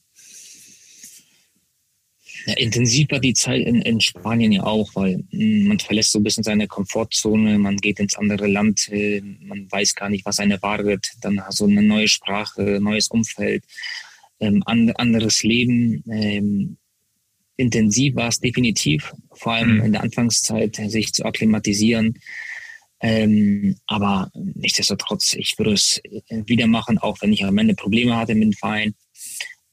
Ja, 2.47 2.53
intensiv 2.53 3.11
war 3.11 3.19
die 3.19 3.33
Zeit 3.33 3.67
in, 3.67 3.81
in 3.81 3.99
Spanien 3.99 4.51
ja 4.51 4.63
auch, 4.63 4.89
weil 4.95 5.17
mh, 5.17 5.23
hm, 5.31 5.67
man 5.67 5.79
verlässt 5.79 6.11
so 6.13 6.19
ein 6.19 6.23
bisschen 6.23 6.43
seine 6.43 6.67
Komfortzone, 6.67 7.59
man 7.59 7.77
geht 7.77 7.99
ins 7.99 8.15
andere 8.15 8.47
Land, 8.47 8.89
äh, 8.91 9.21
man 9.21 9.71
weiß 9.71 9.95
gar 9.95 10.09
nicht, 10.09 10.25
was 10.25 10.39
einen 10.39 10.51
erwartet. 10.51 11.09
Dann 11.21 11.41
hast 11.41 11.59
du 11.59 11.65
eine 11.65 11.83
neue 11.83 12.07
Sprache, 12.07 12.79
neues 12.81 13.09
Umfeld, 13.09 13.65
ähm, 14.39 14.63
and, 14.65 14.97
anderes 14.99 15.43
Leben. 15.43 16.03
Ähm, 16.09 16.77
intensiv 17.57 18.15
war 18.15 18.29
es 18.29 18.39
definitiv, 18.39 19.13
vor 19.33 19.53
allem 19.53 19.75
mhm. 19.75 19.85
in 19.85 19.91
der 19.93 20.03
Anfangszeit, 20.03 20.75
sich 20.75 21.13
zu 21.13 21.25
akklimatisieren. 21.25 22.19
Ähm, 22.99 23.77
aber 23.85 24.31
nichtsdestotrotz, 24.33 25.33
ich 25.33 25.57
würde 25.57 25.73
es 25.73 26.01
wieder 26.29 26.67
machen, 26.67 26.97
auch 26.97 27.21
wenn 27.21 27.33
ich 27.33 27.43
am 27.43 27.57
Ende 27.57 27.75
Probleme 27.75 28.15
hatte 28.15 28.33
mit 28.33 28.43
dem 28.43 28.53
Verein. 28.53 28.95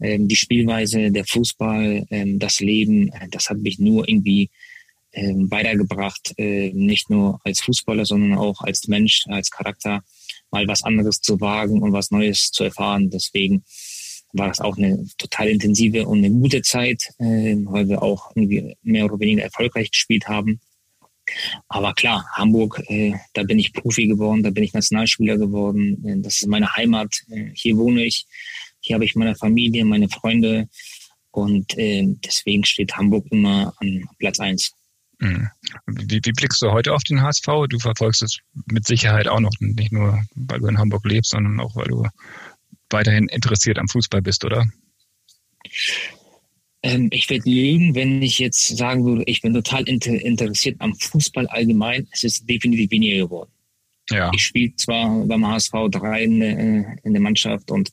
Ähm, 0.01 0.29
die 0.29 0.37
Spielweise, 0.37 1.11
der 1.11 1.25
Fußball, 1.25 2.07
ähm, 2.11 2.39
das 2.39 2.61
Leben, 2.61 3.11
das 3.31 3.49
hat 3.49 3.59
mich 3.59 3.79
nur 3.79 4.09
irgendwie 4.09 4.51
ähm, 5.13 5.51
weitergebracht, 5.51 6.35
äh, 6.37 6.73
nicht 6.73 7.09
nur 7.09 7.39
als 7.45 7.61
Fußballer, 7.61 8.05
sondern 8.05 8.37
auch 8.37 8.61
als 8.61 8.89
Mensch, 8.89 9.23
als 9.29 9.51
Charakter, 9.51 10.03
mal 10.51 10.67
was 10.67 10.83
anderes 10.83 11.21
zu 11.21 11.41
wagen 11.41 11.83
und 11.83 11.93
was 11.93 12.11
Neues 12.11 12.51
zu 12.51 12.65
erfahren. 12.65 13.11
Deswegen 13.11 13.65
war 14.35 14.49
das 14.49 14.61
auch 14.61 14.77
eine 14.77 15.07
total 15.17 15.49
intensive 15.49 16.07
und 16.07 16.19
eine 16.19 16.31
gute 16.31 16.63
Zeit, 16.63 17.11
äh, 17.19 17.57
weil 17.65 17.89
wir 17.89 18.03
auch 18.03 18.31
irgendwie 18.35 18.77
mehr 18.83 19.07
oder 19.07 19.19
weniger 19.19 19.43
erfolgreich 19.43 19.91
gespielt 19.91 20.29
haben. 20.29 20.61
Aber 21.69 21.95
klar, 21.95 22.27
Hamburg, 22.33 22.83
äh, 22.89 23.15
da 23.33 23.45
bin 23.45 23.59
ich 23.59 23.73
Profi 23.73 24.07
geworden, 24.07 24.43
da 24.43 24.51
bin 24.51 24.65
ich 24.65 24.75
Nationalspieler 24.75 25.39
geworden. 25.39 26.05
Äh, 26.05 26.21
das 26.21 26.35
ist 26.41 26.47
meine 26.47 26.75
Heimat. 26.75 27.17
Äh, 27.31 27.51
hier 27.55 27.77
wohne 27.77 28.05
ich. 28.05 28.27
Hier 28.81 28.95
habe 28.95 29.05
ich 29.05 29.15
meine 29.15 29.35
Familie, 29.35 29.85
meine 29.85 30.09
Freunde. 30.09 30.69
Und 31.31 31.77
äh, 31.79 32.05
deswegen 32.25 32.65
steht 32.65 32.97
Hamburg 32.97 33.27
immer 33.31 33.73
an 33.79 34.05
Platz 34.19 34.39
eins. 34.41 34.73
Mhm. 35.21 35.49
Wie, 35.87 36.21
wie, 36.23 36.33
blickst 36.33 36.61
du 36.61 36.71
heute 36.71 36.93
auf 36.93 37.03
den 37.05 37.23
HSV? 37.23 37.47
Du 37.69 37.79
verfolgst 37.79 38.23
es 38.23 38.39
mit 38.67 38.87
Sicherheit 38.87 39.29
auch 39.29 39.41
noch, 39.41 39.53
nicht 39.61 39.93
nur, 39.93 40.23
weil 40.35 40.61
du 40.61 40.67
in 40.67 40.79
Hamburg 40.79 41.05
lebst, 41.07 41.31
sondern 41.31 41.61
auch, 41.61 41.75
weil 41.77 41.87
du 41.87 42.07
weiterhin 42.95 43.29
interessiert 43.29 43.79
am 43.79 43.89
Fußball 43.89 44.23
bist, 44.23 44.45
oder? 44.45 44.67
Ähm, 46.83 47.09
ich 47.13 47.29
würde 47.29 47.49
lügen, 47.49 47.95
wenn 47.95 48.23
ich 48.23 48.39
jetzt 48.39 48.77
sagen 48.77 49.05
würde, 49.05 49.25
ich 49.27 49.43
bin 49.43 49.53
total 49.53 49.89
inter 49.89 50.13
interessiert 50.13 50.77
am 50.81 50.95
Fußball 50.95 51.47
allgemein. 51.49 52.09
Es 52.13 52.25
ist 52.25 52.49
definitiv 52.49 52.91
weniger 52.91 53.25
geworden. 53.25 53.51
Ja. 54.11 54.31
Ich 54.35 54.45
spiele 54.45 54.77
zwar 54.77 55.25
beim 55.25 55.47
HSV 55.47 55.73
3 55.91 56.23
in, 56.23 56.41
der, 56.41 56.97
in 57.05 57.13
der 57.15 57.23
Mannschaft 57.23 57.71
und 57.71 57.91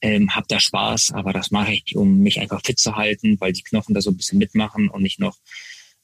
ähm, 0.00 0.34
habe 0.34 0.46
da 0.48 0.58
Spaß, 0.58 1.12
aber 1.12 1.32
das 1.32 1.52
mache 1.52 1.72
ich, 1.72 1.94
um 1.94 2.18
mich 2.18 2.40
einfach 2.40 2.60
fit 2.64 2.80
zu 2.80 2.96
halten, 2.96 3.40
weil 3.40 3.52
die 3.52 3.62
Knochen 3.62 3.94
da 3.94 4.00
so 4.00 4.10
ein 4.10 4.16
bisschen 4.16 4.38
mitmachen 4.38 4.88
und 4.88 5.04
ich 5.04 5.20
noch 5.20 5.36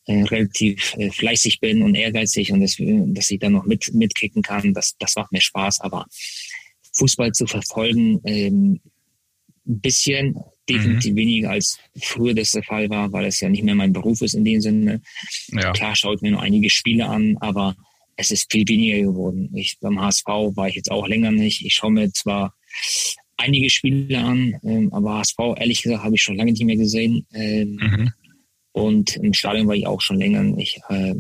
äh, 0.05 0.22
relativ 0.22 0.94
äh, 0.96 1.11
fleißig 1.11 1.59
bin 1.59 1.83
und 1.83 1.96
ehrgeizig 1.96 2.52
und 2.52 2.61
das, 2.61 2.76
dass 2.79 3.31
ich 3.33 3.40
da 3.40 3.50
noch 3.50 3.64
mit, 3.64 3.92
mitkicken 3.92 4.42
kann, 4.42 4.72
das, 4.72 4.94
das 5.00 5.16
macht 5.16 5.33
mir 5.33 5.40
Spaß. 5.40 5.81
Aber 5.81 6.07
Fußball 6.97 7.33
zu 7.33 7.47
verfolgen. 7.47 8.21
Ähm, 8.25 8.81
ein 9.67 9.81
bisschen, 9.81 10.37
definitiv 10.69 11.13
mhm. 11.13 11.17
weniger 11.17 11.51
als 11.51 11.79
früher 12.01 12.35
das 12.35 12.53
der 12.53 12.63
Fall 12.63 12.89
war, 12.91 13.13
weil 13.13 13.27
es 13.27 13.41
ja 13.41 13.49
nicht 13.49 13.65
mehr 13.65 13.75
mein 13.75 13.93
Beruf 13.93 14.21
ist 14.21 14.35
in 14.35 14.45
dem 14.45 14.61
Sinne. 14.61 15.01
Ja. 15.49 15.73
Klar 15.73 15.95
schaut 15.97 16.23
mir 16.23 16.33
nur 16.33 16.43
einige 16.43 16.71
Spiele 16.71 17.07
an, 17.07 17.37
aber 17.41 17.77
es 18.17 18.31
ist 18.31 18.51
viel 18.51 18.67
weniger 18.67 19.11
geworden. 19.11 19.51
Ich, 19.55 19.79
beim 19.81 20.01
HSV 20.01 20.27
war 20.27 20.69
ich 20.69 20.75
jetzt 20.75 20.91
auch 20.91 21.07
länger 21.07 21.31
nicht. 21.31 21.65
Ich 21.65 21.75
schaue 21.75 21.93
mir 21.93 22.11
zwar 22.13 22.55
einige 23.37 23.71
Spiele 23.71 24.19
an, 24.19 24.59
ähm, 24.65 24.93
aber 24.93 25.19
HSV, 25.19 25.39
ehrlich 25.57 25.83
gesagt, 25.83 26.03
habe 26.03 26.15
ich 26.15 26.23
schon 26.23 26.37
lange 26.37 26.53
nicht 26.53 26.65
mehr 26.65 26.77
gesehen. 26.77 27.27
Ähm, 27.33 27.79
mhm. 27.81 28.13
Und 28.73 29.17
im 29.17 29.35
Stadion 29.35 29.67
war 29.67 29.75
ich 29.75 29.87
auch 29.87 30.01
schon 30.01 30.19
länger 30.19 30.43
nicht. 30.43 30.81
Äh, 30.89 31.15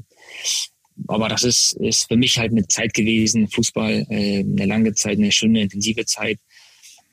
aber 1.08 1.28
das 1.28 1.42
ist, 1.42 1.74
ist 1.74 2.08
für 2.08 2.16
mich 2.16 2.38
halt 2.38 2.52
eine 2.52 2.66
Zeit 2.66 2.94
gewesen, 2.94 3.48
Fußball, 3.48 4.06
äh, 4.08 4.40
eine 4.40 4.66
lange 4.66 4.94
Zeit, 4.94 5.18
eine 5.18 5.32
schöne, 5.32 5.62
intensive 5.62 6.04
Zeit. 6.06 6.38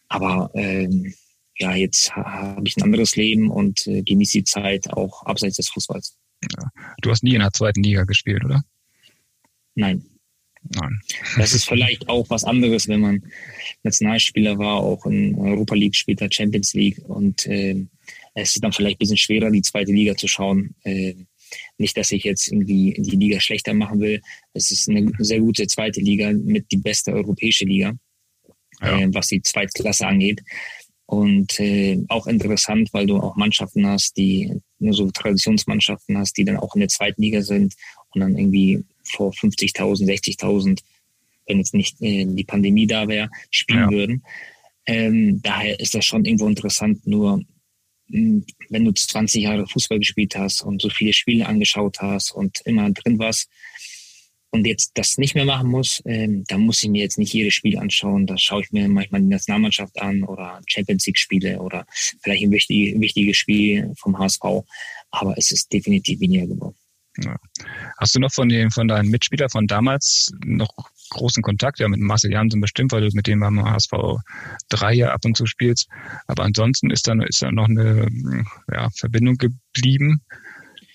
Aber 0.07 0.51
ähm, 0.53 1.13
ja, 1.57 1.75
jetzt 1.75 2.15
habe 2.15 2.67
ich 2.67 2.77
ein 2.77 2.83
anderes 2.83 3.15
Leben 3.15 3.49
und 3.49 3.85
äh, 3.87 4.01
genieße 4.01 4.39
die 4.39 4.43
Zeit 4.43 4.91
auch 4.93 5.23
abseits 5.23 5.57
des 5.57 5.69
Fußballs. 5.69 6.17
Ja. 6.41 6.69
Du 7.01 7.11
hast 7.11 7.23
nie 7.23 7.35
in 7.35 7.41
der 7.41 7.53
zweiten 7.53 7.83
Liga 7.83 8.03
gespielt, 8.03 8.43
oder? 8.43 8.63
Nein. 9.75 10.03
Nein. 10.69 11.01
Das 11.37 11.53
ist 11.53 11.67
vielleicht 11.67 12.07
auch 12.07 12.29
was 12.29 12.43
anderes, 12.43 12.87
wenn 12.87 13.01
man 13.01 13.23
Nationalspieler 13.83 14.57
war, 14.57 14.77
auch 14.77 15.05
in 15.05 15.35
Europa 15.35 15.75
League 15.75 15.95
später 15.95 16.27
Champions 16.31 16.73
League 16.73 16.99
und 17.07 17.45
äh, 17.47 17.85
es 18.33 18.55
ist 18.55 18.63
dann 18.63 18.71
vielleicht 18.71 18.97
ein 18.97 18.99
bisschen 18.99 19.17
schwerer, 19.17 19.51
die 19.51 19.61
zweite 19.61 19.91
Liga 19.91 20.15
zu 20.15 20.27
schauen. 20.27 20.75
Äh, 20.83 21.15
nicht, 21.77 21.97
dass 21.97 22.11
ich 22.11 22.23
jetzt 22.23 22.47
irgendwie 22.47 22.93
die 22.97 23.17
Liga 23.17 23.39
schlechter 23.39 23.73
machen 23.73 23.99
will. 23.99 24.21
Es 24.53 24.71
ist 24.71 24.89
eine 24.89 25.11
sehr 25.19 25.39
gute 25.39 25.67
zweite 25.67 25.99
Liga 26.01 26.31
mit 26.31 26.71
die 26.71 26.77
beste 26.77 27.13
europäische 27.13 27.65
Liga, 27.65 27.93
ja. 28.81 28.99
äh, 28.99 29.09
was 29.13 29.27
die 29.27 29.41
Zweitklasse 29.41 30.07
angeht. 30.07 30.41
Und 31.05 31.59
äh, 31.59 32.03
auch 32.07 32.27
interessant, 32.27 32.89
weil 32.93 33.05
du 33.05 33.17
auch 33.17 33.35
Mannschaften 33.35 33.85
hast, 33.85 34.17
die 34.17 34.51
nur 34.79 34.93
so 34.93 35.11
Traditionsmannschaften 35.11 36.17
hast, 36.17 36.37
die 36.37 36.45
dann 36.45 36.57
auch 36.57 36.75
in 36.75 36.79
der 36.79 36.89
zweiten 36.89 37.21
Liga 37.21 37.41
sind 37.41 37.75
und 38.11 38.21
dann 38.21 38.37
irgendwie 38.37 38.83
vor 39.03 39.31
50.000, 39.31 40.05
60.000, 40.05 40.79
wenn 41.47 41.57
jetzt 41.57 41.73
nicht 41.73 42.01
äh, 42.01 42.25
die 42.25 42.45
Pandemie 42.45 42.87
da 42.87 43.07
wäre, 43.07 43.29
spielen 43.51 43.79
ja. 43.79 43.91
würden. 43.91 44.23
Ähm, 44.85 45.41
daher 45.41 45.79
ist 45.79 45.93
das 45.93 46.05
schon 46.05 46.25
irgendwo 46.25 46.47
interessant. 46.47 47.05
Nur 47.05 47.41
wenn 48.13 48.85
du 48.85 48.91
20 48.91 49.43
Jahre 49.43 49.67
Fußball 49.67 49.99
gespielt 49.99 50.35
hast 50.35 50.61
und 50.61 50.81
so 50.81 50.89
viele 50.89 51.13
Spiele 51.13 51.47
angeschaut 51.47 51.99
hast 51.99 52.31
und 52.31 52.61
immer 52.65 52.91
drin 52.91 53.17
warst 53.19 53.49
und 54.51 54.67
jetzt 54.67 54.91
das 54.93 55.17
nicht 55.17 55.33
mehr 55.33 55.45
machen 55.45 55.69
muss, 55.69 56.01
ähm, 56.05 56.43
dann 56.47 56.61
muss 56.61 56.83
ich 56.83 56.89
mir 56.89 57.01
jetzt 57.01 57.17
nicht 57.17 57.33
jedes 57.33 57.55
Spiel 57.55 57.77
anschauen. 57.79 58.27
Da 58.27 58.37
schaue 58.37 58.61
ich 58.61 58.71
mir 58.71 58.87
manchmal 58.87 59.21
die 59.21 59.27
Nationalmannschaft 59.27 59.99
an 59.99 60.23
oder 60.23 60.61
Champions 60.67 61.07
League 61.07 61.17
Spiele 61.17 61.59
oder 61.59 61.87
vielleicht 62.21 62.43
ein 62.43 62.51
wichtig, 62.51 62.99
wichtiges 62.99 63.37
Spiel 63.37 63.91
vom 63.97 64.17
HSV. 64.17 64.43
Aber 65.09 65.35
es 65.37 65.51
ist 65.51 65.73
definitiv 65.73 66.19
weniger 66.19 66.45
geworden. 66.45 66.75
Ja. 67.23 67.35
Hast 67.97 68.15
du 68.15 68.19
noch 68.19 68.31
von, 68.31 68.47
den, 68.47 68.69
von 68.69 68.87
deinen 68.87 69.09
Mitspielern 69.09 69.49
von 69.49 69.65
damals 69.65 70.31
noch 70.45 70.73
großen 71.13 71.43
Kontakt? 71.43 71.79
Ja, 71.79 71.87
mit 71.87 71.99
Marcel 71.99 72.31
Jansen 72.31 72.61
bestimmt, 72.61 72.91
weil 72.91 73.01
du 73.01 73.09
mit 73.13 73.27
dem 73.27 73.39
beim 73.39 73.63
HSV 73.63 73.91
3 74.69 74.93
ja 74.93 75.13
ab 75.13 75.25
und 75.25 75.37
zu 75.37 75.45
spielst. 75.45 75.87
Aber 76.27 76.43
ansonsten 76.43 76.89
ist 76.89 77.07
da, 77.07 77.13
ist 77.23 77.41
da 77.41 77.51
noch 77.51 77.69
eine 77.69 78.07
ja, 78.71 78.89
Verbindung 78.91 79.37
geblieben 79.37 80.21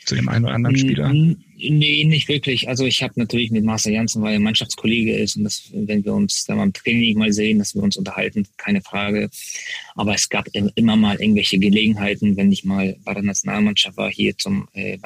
zu 0.08 0.14
dem 0.14 0.28
einen 0.28 0.46
oder 0.46 0.54
anderen 0.54 0.76
Spieler? 0.76 1.12
Nee, 1.12 2.04
nicht 2.04 2.28
wirklich. 2.28 2.68
Also 2.68 2.86
ich 2.86 3.02
habe 3.02 3.14
natürlich 3.16 3.50
mit 3.50 3.64
Marcel 3.64 3.92
Janssen, 3.92 4.22
weil 4.22 4.34
er 4.34 4.40
Mannschaftskollege 4.40 5.14
ist 5.14 5.36
und 5.36 5.44
das, 5.44 5.70
wenn 5.72 6.04
wir 6.04 6.14
uns 6.14 6.44
dann 6.44 6.58
beim 6.58 6.72
Training 6.72 7.18
mal 7.18 7.32
sehen, 7.32 7.58
dass 7.58 7.74
wir 7.74 7.82
uns 7.82 7.96
unterhalten, 7.96 8.46
keine 8.56 8.80
Frage. 8.80 9.28
Aber 9.94 10.14
es 10.14 10.28
gab 10.28 10.48
immer 10.52 10.96
mal 10.96 11.20
irgendwelche 11.20 11.58
Gelegenheiten, 11.58 12.36
wenn 12.36 12.50
ich 12.50 12.64
mal 12.64 12.96
bei 13.04 13.14
der 13.14 13.22
Nationalmannschaft 13.22 13.96
war, 13.96 14.10
hier 14.10 14.36
zum 14.38 14.68
äh, 14.72 14.98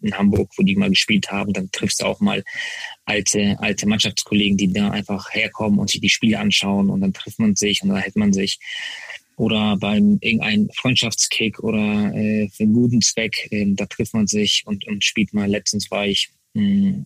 in 0.00 0.16
Hamburg, 0.16 0.50
wo 0.56 0.62
die 0.62 0.76
mal 0.76 0.90
gespielt 0.90 1.30
haben, 1.30 1.52
dann 1.52 1.70
triffst 1.70 2.00
du 2.00 2.06
auch 2.06 2.20
mal 2.20 2.44
alte, 3.04 3.56
alte 3.60 3.88
Mannschaftskollegen, 3.88 4.56
die 4.56 4.72
da 4.72 4.90
einfach 4.90 5.32
herkommen 5.32 5.78
und 5.78 5.90
sich 5.90 6.00
die 6.00 6.08
Spiele 6.08 6.38
anschauen 6.38 6.90
und 6.90 7.00
dann 7.00 7.12
trifft 7.12 7.38
man 7.38 7.56
sich 7.56 7.82
und 7.82 7.90
dann 7.90 7.98
hält 7.98 8.16
man 8.16 8.32
sich 8.32 8.58
oder 9.38 9.76
beim 9.76 10.18
irgendein 10.20 10.68
Freundschaftskick 10.74 11.60
oder 11.60 12.12
äh, 12.14 12.48
für 12.48 12.64
einen 12.64 12.74
guten 12.74 13.00
Zweck, 13.00 13.48
äh, 13.52 13.64
da 13.68 13.86
trifft 13.86 14.12
man 14.12 14.26
sich 14.26 14.64
und, 14.66 14.86
und 14.86 15.04
spielt 15.04 15.32
mal. 15.32 15.48
Letztens 15.48 15.90
war 15.90 16.06
ich 16.06 16.30
mh, 16.54 17.04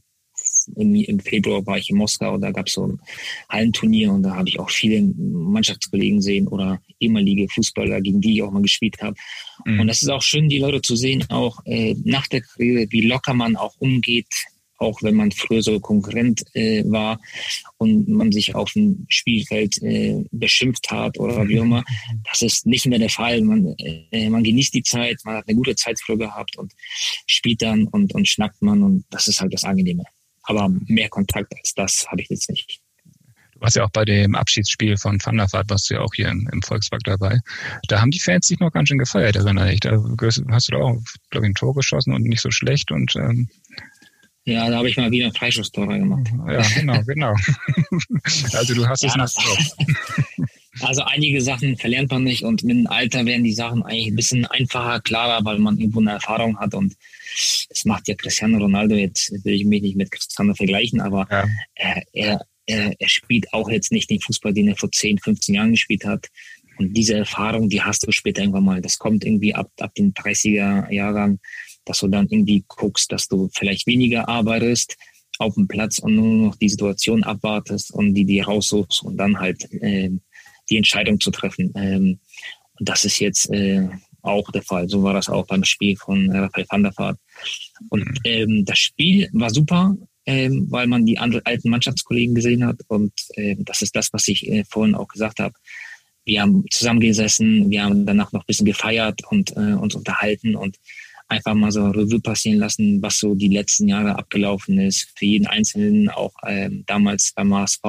hm, 0.74 0.94
im, 0.94 1.20
Februar 1.20 1.64
war 1.66 1.78
ich 1.78 1.90
in 1.90 1.96
Moskau, 1.96 2.38
da 2.38 2.50
gab 2.50 2.66
es 2.66 2.74
so 2.74 2.86
ein 2.86 3.00
Hallenturnier 3.48 4.12
und 4.12 4.22
da 4.22 4.36
habe 4.36 4.48
ich 4.48 4.58
auch 4.58 4.70
viele 4.70 5.02
Mannschaftskollegen 5.02 6.18
gesehen 6.18 6.48
oder 6.48 6.80
ehemalige 7.00 7.48
Fußballer, 7.48 8.00
gegen 8.00 8.20
die 8.20 8.34
ich 8.34 8.42
auch 8.42 8.50
mal 8.50 8.62
gespielt 8.62 9.00
habe. 9.00 9.16
Mhm. 9.64 9.80
Und 9.80 9.86
das 9.86 10.02
ist 10.02 10.08
auch 10.08 10.22
schön, 10.22 10.48
die 10.48 10.58
Leute 10.58 10.82
zu 10.82 10.96
sehen, 10.96 11.24
auch 11.30 11.60
äh, 11.64 11.94
nach 12.04 12.26
der 12.26 12.42
Karriere, 12.42 12.86
wie 12.90 13.02
locker 13.02 13.34
man 13.34 13.56
auch 13.56 13.74
umgeht 13.78 14.26
auch 14.82 15.02
wenn 15.02 15.14
man 15.14 15.30
früher 15.30 15.62
so 15.62 15.78
Konkurrent 15.80 16.42
äh, 16.54 16.82
war 16.86 17.20
und 17.78 18.08
man 18.08 18.32
sich 18.32 18.54
auf 18.54 18.72
dem 18.72 19.06
Spielfeld 19.08 19.80
äh, 19.82 20.24
beschimpft 20.32 20.90
hat 20.90 21.18
oder 21.18 21.48
wie 21.48 21.60
auch 21.60 21.64
immer. 21.64 21.84
Das 22.28 22.42
ist 22.42 22.66
nicht 22.66 22.86
mehr 22.86 22.98
der 22.98 23.08
Fall. 23.08 23.40
Man, 23.42 23.74
äh, 23.78 24.28
man 24.28 24.42
genießt 24.42 24.74
die 24.74 24.82
Zeit, 24.82 25.18
man 25.24 25.36
hat 25.36 25.48
eine 25.48 25.56
gute 25.56 25.76
Zeit 25.76 25.98
früher 26.00 26.18
gehabt 26.18 26.58
und 26.58 26.72
spielt 27.26 27.62
dann 27.62 27.86
und, 27.86 28.14
und 28.14 28.28
schnackt 28.28 28.60
man 28.60 28.82
und 28.82 29.04
das 29.10 29.28
ist 29.28 29.40
halt 29.40 29.54
das 29.54 29.64
Angenehme. 29.64 30.02
Aber 30.52 30.68
mehr 30.86 31.08
Kontakt 31.08 31.54
als 31.56 31.74
das 31.74 32.06
habe 32.08 32.22
ich 32.22 32.28
jetzt 32.28 32.50
nicht. 32.50 32.80
Du 33.54 33.60
warst 33.60 33.76
ja 33.76 33.84
auch 33.84 33.90
bei 33.90 34.04
dem 34.04 34.34
Abschiedsspiel 34.34 34.96
von 34.96 35.18
Van 35.22 35.36
der 35.36 35.52
Vaart, 35.52 35.70
warst 35.70 35.88
du 35.88 35.94
ja 35.94 36.00
auch 36.00 36.12
hier 36.14 36.28
im, 36.28 36.48
im 36.52 36.62
Volkspark 36.62 37.02
dabei. 37.04 37.38
Da 37.88 38.00
haben 38.00 38.10
die 38.10 38.18
Fans 38.18 38.48
sich 38.48 38.58
noch 38.58 38.72
ganz 38.72 38.88
schön 38.88 38.98
gefeiert, 38.98 39.36
erinnere 39.36 39.72
ich. 39.72 39.80
Da 39.80 39.92
hast 39.92 40.68
du 40.68 40.72
da 40.72 40.78
auch, 40.78 40.98
glaube 41.30 41.46
ich, 41.46 41.50
ein 41.50 41.54
Tor 41.54 41.74
geschossen 41.74 42.12
und 42.12 42.22
nicht 42.24 42.40
so 42.40 42.50
schlecht 42.50 42.90
und 42.90 43.14
ähm, 43.16 43.48
ja, 44.44 44.68
da 44.68 44.78
habe 44.78 44.88
ich 44.88 44.96
mal 44.96 45.10
wieder 45.12 45.26
ein 45.26 45.34
Freischusstor 45.34 45.86
gemacht. 45.86 46.28
Ja, 46.48 46.62
genau, 46.74 47.00
genau. 47.04 47.32
also 48.24 48.74
du 48.74 48.88
hast 48.88 49.04
es 49.04 49.14
ja, 49.14 49.16
noch 49.16 49.30
drauf. 49.32 49.58
Also 50.82 51.02
einige 51.02 51.40
Sachen 51.40 51.76
verlernt 51.76 52.10
man 52.10 52.24
nicht 52.24 52.42
und 52.42 52.62
mit 52.64 52.76
dem 52.76 52.86
Alter 52.86 53.24
werden 53.26 53.44
die 53.44 53.52
Sachen 53.52 53.82
eigentlich 53.82 54.08
ein 54.08 54.16
bisschen 54.16 54.46
einfacher, 54.46 55.00
klarer, 55.00 55.44
weil 55.44 55.58
man 55.58 55.78
irgendwo 55.78 56.00
eine 56.00 56.12
Erfahrung 56.12 56.58
hat 56.58 56.74
und 56.74 56.94
das 57.68 57.84
macht 57.84 58.08
ja 58.08 58.14
Cristiano 58.14 58.58
Ronaldo 58.58 58.94
jetzt, 58.94 59.32
will 59.44 59.54
ich 59.54 59.64
mich 59.64 59.82
nicht 59.82 59.96
mit 59.96 60.10
Cristiano 60.10 60.54
vergleichen, 60.54 61.00
aber 61.00 61.26
ja. 61.30 61.44
er, 61.74 62.02
er, 62.12 62.40
er, 62.66 62.94
er 62.98 63.08
spielt 63.08 63.52
auch 63.52 63.70
jetzt 63.70 63.92
nicht 63.92 64.10
den 64.10 64.20
Fußball, 64.20 64.52
den 64.52 64.68
er 64.68 64.76
vor 64.76 64.90
10, 64.90 65.18
15 65.18 65.54
Jahren 65.54 65.72
gespielt 65.72 66.04
hat. 66.04 66.28
Und 66.78 66.94
diese 66.94 67.14
Erfahrung, 67.14 67.68
die 67.68 67.82
hast 67.82 68.06
du 68.06 68.12
später 68.12 68.40
irgendwann 68.40 68.64
mal. 68.64 68.80
Das 68.80 68.98
kommt 68.98 69.24
irgendwie 69.24 69.54
ab, 69.54 69.70
ab 69.78 69.94
den 69.94 70.14
30er 70.14 70.90
Jahren 70.90 71.38
dass 71.84 72.00
du 72.00 72.08
dann 72.08 72.28
irgendwie 72.28 72.64
guckst, 72.68 73.10
dass 73.12 73.28
du 73.28 73.48
vielleicht 73.52 73.86
weniger 73.86 74.28
arbeitest 74.28 74.96
auf 75.38 75.54
dem 75.54 75.66
Platz 75.66 75.98
und 75.98 76.14
nur 76.14 76.48
noch 76.48 76.56
die 76.56 76.68
Situation 76.68 77.24
abwartest 77.24 77.92
und 77.92 78.14
die 78.14 78.24
die 78.24 78.40
raussuchst 78.40 79.02
und 79.02 79.16
dann 79.16 79.40
halt 79.40 79.70
äh, 79.72 80.10
die 80.72 80.78
Entscheidung 80.78 81.20
zu 81.20 81.30
treffen. 81.30 81.72
Ähm, 81.76 82.18
und 82.78 82.88
das 82.88 83.04
ist 83.04 83.18
jetzt 83.20 83.50
äh, 83.52 83.88
auch 84.22 84.50
der 84.50 84.62
Fall. 84.62 84.88
So 84.88 85.02
war 85.02 85.14
das 85.14 85.28
auch 85.28 85.46
beim 85.46 85.64
Spiel 85.64 85.96
von 85.96 86.30
Rafael 86.30 86.66
van 86.68 86.82
der 86.82 86.96
Vaart. 86.96 87.18
Und 87.90 88.04
mhm. 88.04 88.16
ähm, 88.24 88.64
das 88.64 88.78
Spiel 88.78 89.28
war 89.32 89.50
super, 89.50 89.96
ähm, 90.26 90.66
weil 90.70 90.86
man 90.86 91.04
die 91.04 91.18
anderen 91.18 91.44
alten 91.44 91.70
Mannschaftskollegen 91.70 92.34
gesehen 92.34 92.66
hat. 92.66 92.80
Und 92.88 93.12
äh, 93.34 93.56
das 93.58 93.82
ist 93.82 93.94
das, 93.94 94.12
was 94.12 94.26
ich 94.28 94.48
äh, 94.48 94.64
vorhin 94.68 94.94
auch 94.94 95.08
gesagt 95.08 95.40
habe. 95.40 95.54
Wir 96.24 96.42
haben 96.42 96.64
zusammengesessen, 96.70 97.68
wir 97.68 97.82
haben 97.82 98.06
danach 98.06 98.32
noch 98.32 98.42
ein 98.42 98.46
bisschen 98.46 98.66
gefeiert 98.66 99.20
und 99.30 99.56
äh, 99.56 99.74
uns 99.74 99.94
unterhalten 99.96 100.54
und 100.54 100.78
einfach 101.28 101.54
mal 101.54 101.72
so 101.72 101.84
Revue 101.86 102.20
passieren 102.20 102.58
lassen, 102.58 103.02
was 103.02 103.18
so 103.18 103.34
die 103.34 103.48
letzten 103.48 103.88
Jahre 103.88 104.16
abgelaufen 104.16 104.78
ist. 104.78 105.08
Für 105.16 105.24
jeden 105.24 105.46
Einzelnen, 105.46 106.08
auch 106.10 106.34
ähm, 106.46 106.84
damals 106.86 107.32
beim 107.34 107.52
HSV, 107.54 107.82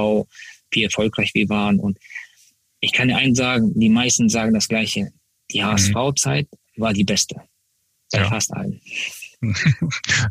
wie 0.72 0.84
erfolgreich 0.84 1.32
wir 1.34 1.48
waren. 1.50 1.80
Und 1.80 2.00
ich 2.84 2.92
kann 2.92 3.08
dir 3.08 3.16
einen 3.16 3.34
sagen, 3.34 3.72
die 3.80 3.90
meisten 3.90 4.28
sagen 4.28 4.54
das 4.54 4.68
Gleiche. 4.68 5.12
Die 5.52 5.64
HSV-Zeit 5.64 6.48
mhm. 6.52 6.82
war 6.82 6.94
die 6.94 7.06
beste. 7.06 7.36
Bei 8.12 8.20
ja. 8.20 8.30
fast 8.30 8.54
allen. 8.54 8.82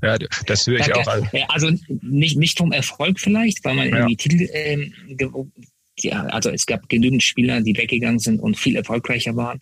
ja, 0.03 0.19
das 0.47 0.67
höre 0.67 0.81
ich 0.81 0.87
da, 0.87 0.95
auch. 0.95 1.07
Also, 1.07 1.27
also 1.49 1.71
nicht, 2.03 2.37
nicht 2.37 2.59
vom 2.59 2.73
Erfolg 2.73 3.19
vielleicht, 3.19 3.65
weil 3.65 3.75
man 3.75 3.89
ja. 3.89 3.97
irgendwie 3.97 4.17
Titel 4.17 4.49
ähm, 4.53 4.93
ja, 5.99 6.25
also 6.25 6.51
es 6.51 6.67
gab 6.67 6.89
genügend 6.89 7.23
Spieler, 7.23 7.61
die 7.61 7.77
weggegangen 7.77 8.19
sind 8.19 8.41
und 8.41 8.59
viel 8.59 8.77
erfolgreicher 8.77 9.37
waren. 9.37 9.61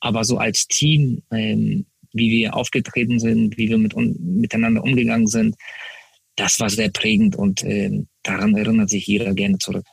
Aber 0.00 0.24
so 0.24 0.38
als 0.38 0.66
Team 0.66 1.22
ähm, 1.30 1.86
wie 2.12 2.30
wir 2.30 2.54
aufgetreten 2.54 3.18
sind, 3.18 3.58
wie 3.58 3.68
wir 3.68 3.78
mit, 3.78 3.96
miteinander 3.96 4.82
umgegangen 4.82 5.26
sind, 5.26 5.56
das 6.36 6.60
war 6.60 6.70
sehr 6.70 6.90
prägend 6.90 7.36
und 7.36 7.64
äh, 7.64 7.90
daran 8.22 8.56
erinnert 8.56 8.90
sich 8.90 9.06
jeder 9.06 9.34
gerne 9.34 9.58
zurück. 9.58 9.86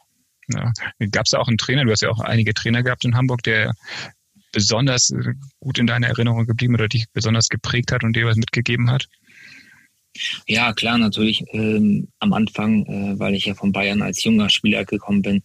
Ja. 0.48 0.72
Gab 1.12 1.26
es 1.26 1.34
auch 1.34 1.48
einen 1.48 1.58
Trainer, 1.58 1.86
du 1.86 1.92
hast 1.92 2.02
ja 2.02 2.10
auch 2.10 2.20
einige 2.20 2.54
Trainer 2.54 2.84
gehabt 2.84 3.06
in 3.06 3.16
Hamburg, 3.16 3.44
der 3.44 3.74
besonders 4.52 5.12
äh, 5.12 5.34
gut 5.60 5.80
in 5.80 5.88
deiner 5.88 6.08
Erinnerung 6.08 6.46
geblieben 6.46 6.76
oder 6.76 6.88
dich 6.88 7.06
besonders 7.14 7.50
geprägt 7.50 7.92
hat 7.92 8.04
und 8.04 8.16
dir 8.16 8.26
was 8.26 8.38
mitgegeben 8.38 8.90
hat? 8.90 9.08
Ja, 10.48 10.74
klar, 10.74 10.98
natürlich. 10.98 11.44
Ähm, 11.52 12.08
am 12.20 12.34
Anfang, 12.34 12.86
äh, 12.86 13.20
weil 13.20 13.36
ich 13.36 13.46
ja 13.46 13.54
von 13.54 13.74
Bayern 13.74 14.02
als 14.02 14.24
junger 14.24 14.50
Spieler 14.50 14.86
gekommen 14.86 15.22
bin, 15.22 15.44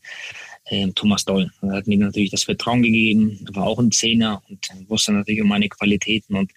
äh, 0.67 0.89
Thomas 0.95 1.25
Doll. 1.25 1.51
Er 1.63 1.73
hat 1.73 1.87
mir 1.89 1.99
natürlich 1.99 2.31
das 2.31 2.45
Vertrauen 2.45 2.83
gegeben, 2.83 3.45
war 3.53 3.65
auch 3.65 3.79
ein 3.79 3.91
Zehner 3.91 4.43
und 4.49 4.89
wusste 4.89 5.13
natürlich 5.13 5.43
um 5.43 5.49
meine 5.49 5.69
Qualitäten 5.69 6.37
und 6.37 6.53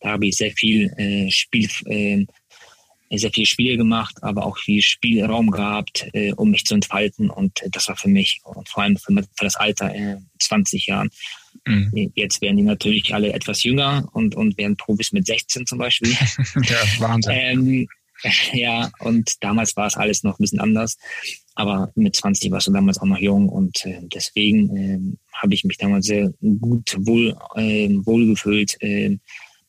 da 0.00 0.10
habe 0.10 0.26
ich 0.26 0.36
sehr 0.36 0.52
viel 0.52 0.92
äh, 0.98 1.30
Spiel, 1.30 1.68
äh, 1.86 2.26
sehr 3.18 3.32
viel 3.32 3.46
Spiel 3.46 3.76
gemacht, 3.76 4.22
aber 4.22 4.46
auch 4.46 4.58
viel 4.58 4.82
Spielraum 4.82 5.50
gehabt, 5.50 6.08
äh, 6.12 6.32
um 6.32 6.50
mich 6.50 6.64
zu 6.64 6.74
entfalten 6.74 7.30
und 7.30 7.62
das 7.70 7.88
war 7.88 7.96
für 7.96 8.08
mich 8.08 8.40
und 8.44 8.68
vor 8.68 8.82
allem 8.82 8.96
für, 8.96 9.12
für 9.12 9.44
das 9.44 9.56
Alter 9.56 9.94
äh, 9.94 10.16
20 10.40 10.86
Jahren. 10.86 11.10
Mhm. 11.66 12.12
Jetzt 12.14 12.40
werden 12.42 12.56
die 12.56 12.62
natürlich 12.62 13.14
alle 13.14 13.32
etwas 13.32 13.62
jünger 13.62 14.08
und, 14.12 14.34
und 14.34 14.58
werden 14.58 14.76
Profis 14.76 15.12
mit 15.12 15.26
16 15.26 15.66
zum 15.66 15.78
Beispiel. 15.78 16.10
ja, 16.62 16.82
Wahnsinn. 16.98 17.32
Ähm, 17.34 17.88
ja, 18.52 18.90
und 19.00 19.42
damals 19.42 19.76
war 19.76 19.86
es 19.86 19.96
alles 19.96 20.22
noch 20.22 20.38
ein 20.38 20.42
bisschen 20.42 20.60
anders. 20.60 20.96
Aber 21.54 21.92
mit 21.94 22.16
20 22.16 22.50
warst 22.50 22.66
du 22.66 22.72
damals 22.72 22.98
auch 22.98 23.06
noch 23.06 23.18
jung 23.18 23.48
und 23.48 23.86
äh, 23.86 24.00
deswegen 24.02 24.76
äh, 24.76 24.98
habe 25.40 25.54
ich 25.54 25.64
mich 25.64 25.78
damals 25.78 26.06
sehr 26.06 26.32
gut 26.60 26.96
wohl, 26.98 27.36
äh, 27.54 27.88
wohlgefühlt, 28.04 28.76
äh, 28.82 29.18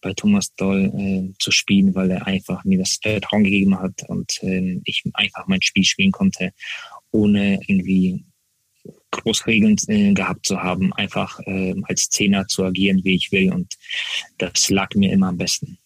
bei 0.06 0.14
Thomas 0.14 0.54
Doll 0.54 0.92
äh, 0.96 1.34
zu 1.40 1.50
spielen, 1.50 1.96
weil 1.96 2.12
er 2.12 2.28
einfach 2.28 2.64
mir 2.64 2.78
das 2.78 3.00
Vertrauen 3.02 3.44
gegeben 3.44 3.80
hat 3.80 4.04
und 4.08 4.42
äh, 4.44 4.80
ich 4.86 5.04
einfach 5.14 5.48
mein 5.48 5.64
Spiel 5.64 5.84
spielen 5.84 6.12
konnte, 6.12 6.52
ohne 7.10 7.60
irgendwie 7.66 8.24
Großregeln 9.10 9.78
äh, 9.88 10.14
gehabt 10.14 10.46
zu 10.46 10.62
haben, 10.62 10.94
einfach 10.94 11.40
äh, 11.48 11.74
als 11.88 12.10
Zehner 12.10 12.48
zu 12.48 12.64
agieren, 12.64 13.04
wie 13.04 13.16
ich 13.16 13.32
will. 13.32 13.52
Und 13.52 13.74
das 14.38 14.70
lag 14.70 14.94
mir 14.94 15.12
immer 15.12 15.30
am 15.30 15.38
besten 15.38 15.80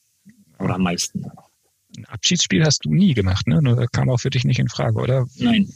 oder 0.59 0.75
am 0.75 0.83
meisten. 0.83 1.23
Ein 1.95 2.05
Abschiedsspiel 2.05 2.65
hast 2.65 2.83
du 2.83 2.93
nie 2.93 3.13
gemacht, 3.13 3.47
ne? 3.47 3.61
Das 3.63 3.89
kam 3.91 4.09
auch 4.09 4.19
für 4.19 4.31
dich 4.31 4.43
nicht 4.43 4.59
in 4.59 4.67
Frage, 4.67 4.99
oder? 4.99 5.27
Nein, 5.37 5.71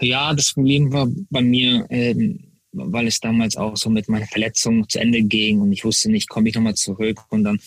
ja, 0.00 0.32
das 0.32 0.54
Problem 0.54 0.90
war 0.90 1.06
bei 1.28 1.42
mir, 1.42 1.86
ähm, 1.90 2.51
weil 2.72 3.06
es 3.06 3.20
damals 3.20 3.56
auch 3.56 3.76
so 3.76 3.90
mit 3.90 4.08
meiner 4.08 4.26
Verletzung 4.26 4.88
zu 4.88 4.98
Ende 4.98 5.22
ging 5.22 5.60
und 5.60 5.72
ich 5.72 5.84
wusste 5.84 6.10
nicht, 6.10 6.28
komme 6.28 6.48
ich 6.48 6.54
nochmal 6.54 6.74
zurück 6.74 7.20
und 7.28 7.44
dann 7.44 7.60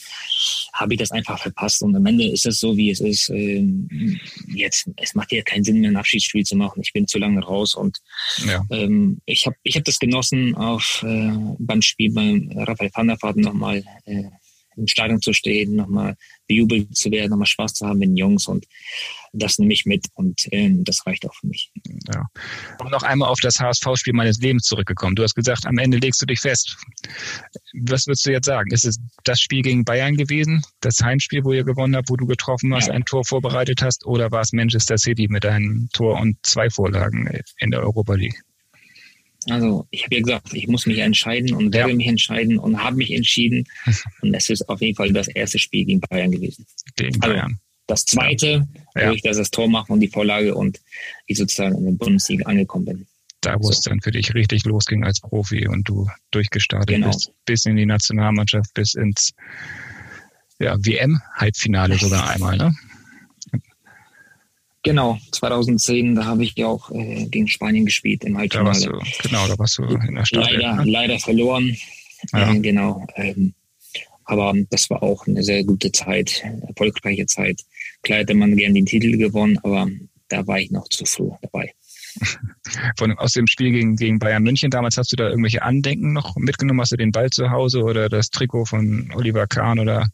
habe 0.74 0.94
ich 0.94 1.00
das 1.00 1.12
einfach 1.12 1.40
verpasst 1.40 1.82
und 1.84 1.96
am 1.96 2.06
Ende 2.06 2.28
ist 2.28 2.46
es 2.46 2.60
so, 2.60 2.76
wie 2.76 2.90
es 2.90 3.00
ist. 3.00 3.30
Ähm, 3.30 4.20
jetzt, 4.48 4.90
es 4.98 5.16
macht 5.16 5.32
ja 5.32 5.42
keinen 5.42 5.64
Sinn 5.64 5.80
mehr, 5.80 5.92
ein 5.92 5.98
Abschiedsspiel 5.98 6.44
zu 6.44 6.56
machen. 6.56 6.82
Ich 6.82 6.94
bin 6.94 7.08
zu 7.08 7.20
lange 7.20 7.42
raus 7.42 7.76
und 7.76 8.00
ja. 8.46 8.66
ähm, 8.72 9.22
ich 9.26 9.46
habe 9.46 9.56
ich 9.64 9.78
hab 9.78 9.84
das 9.86 10.00
genossen, 10.00 10.56
auf, 10.56 11.04
äh, 11.06 11.32
beim 11.60 11.82
Spiel 11.82 12.12
beim 12.12 12.52
Raphael 12.56 12.92
van 12.94 13.08
der 13.08 13.22
Vaart 13.22 13.38
nochmal 13.38 13.84
äh, 14.06 14.24
im 14.78 14.88
Stadion 14.88 15.22
zu 15.22 15.34
stehen, 15.34 15.76
nochmal 15.76 16.16
bejubelt 16.48 16.96
zu 16.96 17.12
werden, 17.12 17.32
nochmal 17.32 17.48
Spaß 17.48 17.74
zu 17.74 17.88
haben 17.88 18.00
mit 18.00 18.10
den 18.10 18.18
Jungs 18.18 18.48
und 18.48 18.66
das 19.34 19.58
nehme 19.58 19.74
ich 19.74 19.86
mit 19.86 20.08
und 20.14 20.52
äh, 20.52 20.70
das 20.84 21.06
reicht 21.06 21.28
auch 21.28 21.34
für 21.34 21.48
mich. 21.48 21.72
Ja. 22.14 22.26
Um 22.80 22.90
noch 22.90 23.04
einmal 23.04 23.30
auf 23.30 23.40
das 23.40 23.60
HSV-Spiel 23.60 24.14
meines 24.14 24.40
Lebens 24.40 24.64
zurückgekommen. 24.64 25.16
Du 25.16 25.24
hast 25.24 25.36
gesagt, 25.36 25.66
am 25.66 25.78
Ende 25.78 25.98
legst 25.98 26.22
du 26.22 26.26
dich 26.26 26.40
fest. 26.40 26.78
Was 27.74 28.08
würdest 28.08 28.26
du 28.26 28.32
jetzt 28.32 28.46
sagen? 28.46 28.72
Ist 28.72 28.86
es 28.86 29.00
das 29.24 29.40
Spiel 29.40 29.62
gegen 29.62 29.84
Bayern 29.84 30.16
gewesen, 30.16 30.64
das 30.82 31.02
Heimspiel, 31.02 31.44
wo 31.44 31.54
ihr 31.54 31.64
gewonnen 31.64 31.96
habt, 31.96 32.10
wo 32.10 32.16
du 32.16 32.26
getroffen 32.26 32.74
hast, 32.74 32.88
ja. 32.88 32.94
ein 32.94 33.06
Tor 33.06 33.26
vorbereitet 33.26 33.82
hast, 33.82 34.06
oder 34.06 34.32
war 34.32 34.42
es 34.42 34.54
Manchester 34.54 34.98
City 34.98 35.28
mit 35.30 35.46
einem 35.46 35.90
Tor 35.94 36.20
und 36.20 36.38
zwei 36.44 36.70
Vorlagen 36.70 37.30
in 37.60 37.72
der 37.72 37.82
Europa 37.82 38.14
League? 38.14 38.42
Also 39.50 39.88
ich 39.92 40.04
habe 40.04 40.16
ja 40.16 40.22
gesagt, 40.22 40.54
ich 40.54 40.68
muss 40.68 40.86
mich 40.86 41.00
entscheiden 41.00 41.54
und 41.54 41.74
werde 41.74 41.92
ja. 41.92 41.96
mich 41.96 42.08
entscheiden 42.08 42.58
und 42.58 42.84
habe 42.84 42.96
mich 42.98 43.12
entschieden. 43.12 43.66
Und 44.22 44.34
es 44.34 44.50
ist 44.50 44.68
auf 44.70 44.82
jeden 44.82 44.96
Fall 44.96 45.14
das 45.14 45.28
erste 45.28 45.60
Spiel 45.60 45.86
gegen 45.86 46.00
Bayern 46.00 46.32
gewesen. 46.32 46.66
Gegen 46.96 47.22
also, 47.22 47.36
Bayern. 47.36 47.60
Das 47.88 48.06
zweite, 48.06 48.68
ja. 48.96 49.10
wo 49.10 49.14
ich 49.14 49.22
das, 49.22 49.38
das 49.38 49.52
Tor 49.52 49.70
mache 49.70 49.94
und 49.94 50.00
die 50.00 50.08
Vorlage 50.08 50.56
und 50.56 50.80
ich 51.28 51.38
sozusagen 51.38 51.78
in 51.78 51.86
der 51.86 51.92
Bundesliga 51.92 52.46
angekommen 52.46 52.86
bin. 52.86 53.08
Da, 53.42 53.60
wo 53.60 53.64
so. 53.64 53.70
es 53.70 53.82
dann 53.82 54.02
für 54.02 54.10
dich 54.10 54.34
richtig 54.34 54.66
losging 54.66 55.04
als 55.04 55.22
Profi 55.22 55.68
und 55.68 55.88
du 55.88 56.08
durchgestartet 56.32 56.88
genau. 56.88 57.08
bist, 57.08 57.32
bis 57.46 57.66
in 57.66 57.76
die 57.76 57.86
Nationalmannschaft, 57.86 58.74
bis 58.74 58.96
ins 58.96 59.34
ja, 60.60 60.76
WM-Halbfinale 60.80 62.00
sogar 62.00 62.28
einmal, 62.30 62.58
ne? 62.58 62.74
Genau, 64.86 65.18
2010, 65.32 66.14
da 66.14 66.26
habe 66.26 66.44
ich 66.44 66.54
ja 66.56 66.68
auch 66.68 66.92
äh, 66.92 67.26
gegen 67.26 67.48
Spanien 67.48 67.86
gespielt 67.86 68.24
im 68.24 68.38
Halbfinale. 68.38 68.80
Da 68.80 68.92
warst 68.92 69.18
du, 69.18 69.28
genau, 69.28 69.48
da 69.48 69.58
warst 69.58 69.78
du 69.80 69.84
in 69.84 70.16
der 70.16 70.26
Stadt. 70.26 70.52
Leider, 70.52 70.76
ne? 70.76 70.92
leider 70.92 71.20
verloren. 71.20 71.76
Ja. 72.32 72.54
Äh, 72.54 72.60
genau. 72.60 73.06
Ähm, 73.16 73.56
aber 74.26 74.54
das 74.70 74.90
war 74.92 75.02
auch 75.02 75.26
eine 75.26 75.44
sehr 75.44 75.64
gute 75.64 75.92
Zeit, 75.92 76.44
erfolgreiche 76.68 77.26
Zeit. 77.26 77.62
Klar 78.04 78.20
hätte 78.20 78.36
man 78.36 78.56
gern 78.56 78.76
den 78.76 78.86
Titel 78.86 79.18
gewonnen, 79.18 79.58
aber 79.64 79.88
da 80.28 80.46
war 80.46 80.60
ich 80.60 80.70
noch 80.70 80.88
zu 80.90 81.06
früh 81.06 81.32
dabei. 81.42 81.74
Von, 82.98 83.18
aus 83.18 83.34
dem 83.34 83.48
Spiel 83.48 83.72
gegen, 83.72 83.96
gegen 83.96 84.20
Bayern 84.20 84.44
München 84.44 84.70
damals 84.70 84.98
hast 84.98 85.12
du 85.12 85.16
da 85.16 85.30
irgendwelche 85.30 85.64
Andenken 85.64 86.14
noch 86.14 86.36
mitgenommen? 86.36 86.82
Hast 86.82 86.92
du 86.92 86.98
den 86.98 87.12
Ball 87.12 87.30
zu 87.32 87.50
Hause 87.50 87.84
oder 87.84 88.08
das 88.08 88.30
Trikot 88.30 88.66
von 88.66 89.12
Oliver 89.16 89.48
Kahn 89.48 89.80
oder 89.80 90.08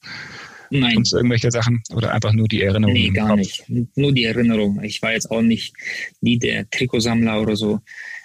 Nein. 0.71 0.93
Sonst 0.95 1.13
irgendwelche 1.13 1.51
Sachen 1.51 1.83
oder 1.93 2.13
einfach 2.13 2.33
nur 2.33 2.47
die 2.47 2.63
Erinnerung? 2.63 2.93
Nee, 2.93 3.09
gar 3.09 3.35
nicht. 3.35 3.63
Nur 3.95 4.13
die 4.13 4.23
Erinnerung. 4.23 4.81
Ich 4.83 5.01
war 5.01 5.11
jetzt 5.11 5.29
auch 5.29 5.41
nicht 5.41 5.73
nie 6.21 6.39
der 6.39 6.69
Trikotsammler 6.69 7.41
oder 7.41 7.55
so. 7.55 7.79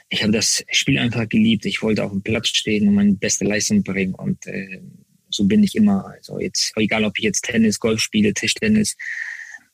Ich 0.08 0.22
habe 0.22 0.32
das 0.32 0.64
Spiel 0.70 0.98
einfach 0.98 1.28
geliebt. 1.28 1.66
Ich 1.66 1.82
wollte 1.82 2.04
auf 2.04 2.12
dem 2.12 2.22
Platz 2.22 2.48
stehen 2.48 2.88
und 2.88 2.94
meine 2.94 3.14
beste 3.14 3.44
Leistung 3.44 3.82
bringen. 3.82 4.14
Und 4.14 4.46
äh, 4.46 4.80
so 5.28 5.44
bin 5.44 5.64
ich 5.64 5.74
immer. 5.74 6.06
Also 6.06 6.38
jetzt, 6.38 6.72
egal 6.76 7.04
ob 7.04 7.18
ich 7.18 7.24
jetzt 7.24 7.42
Tennis, 7.42 7.80
Golf 7.80 8.00
spiele, 8.00 8.32
Tischtennis, 8.32 8.96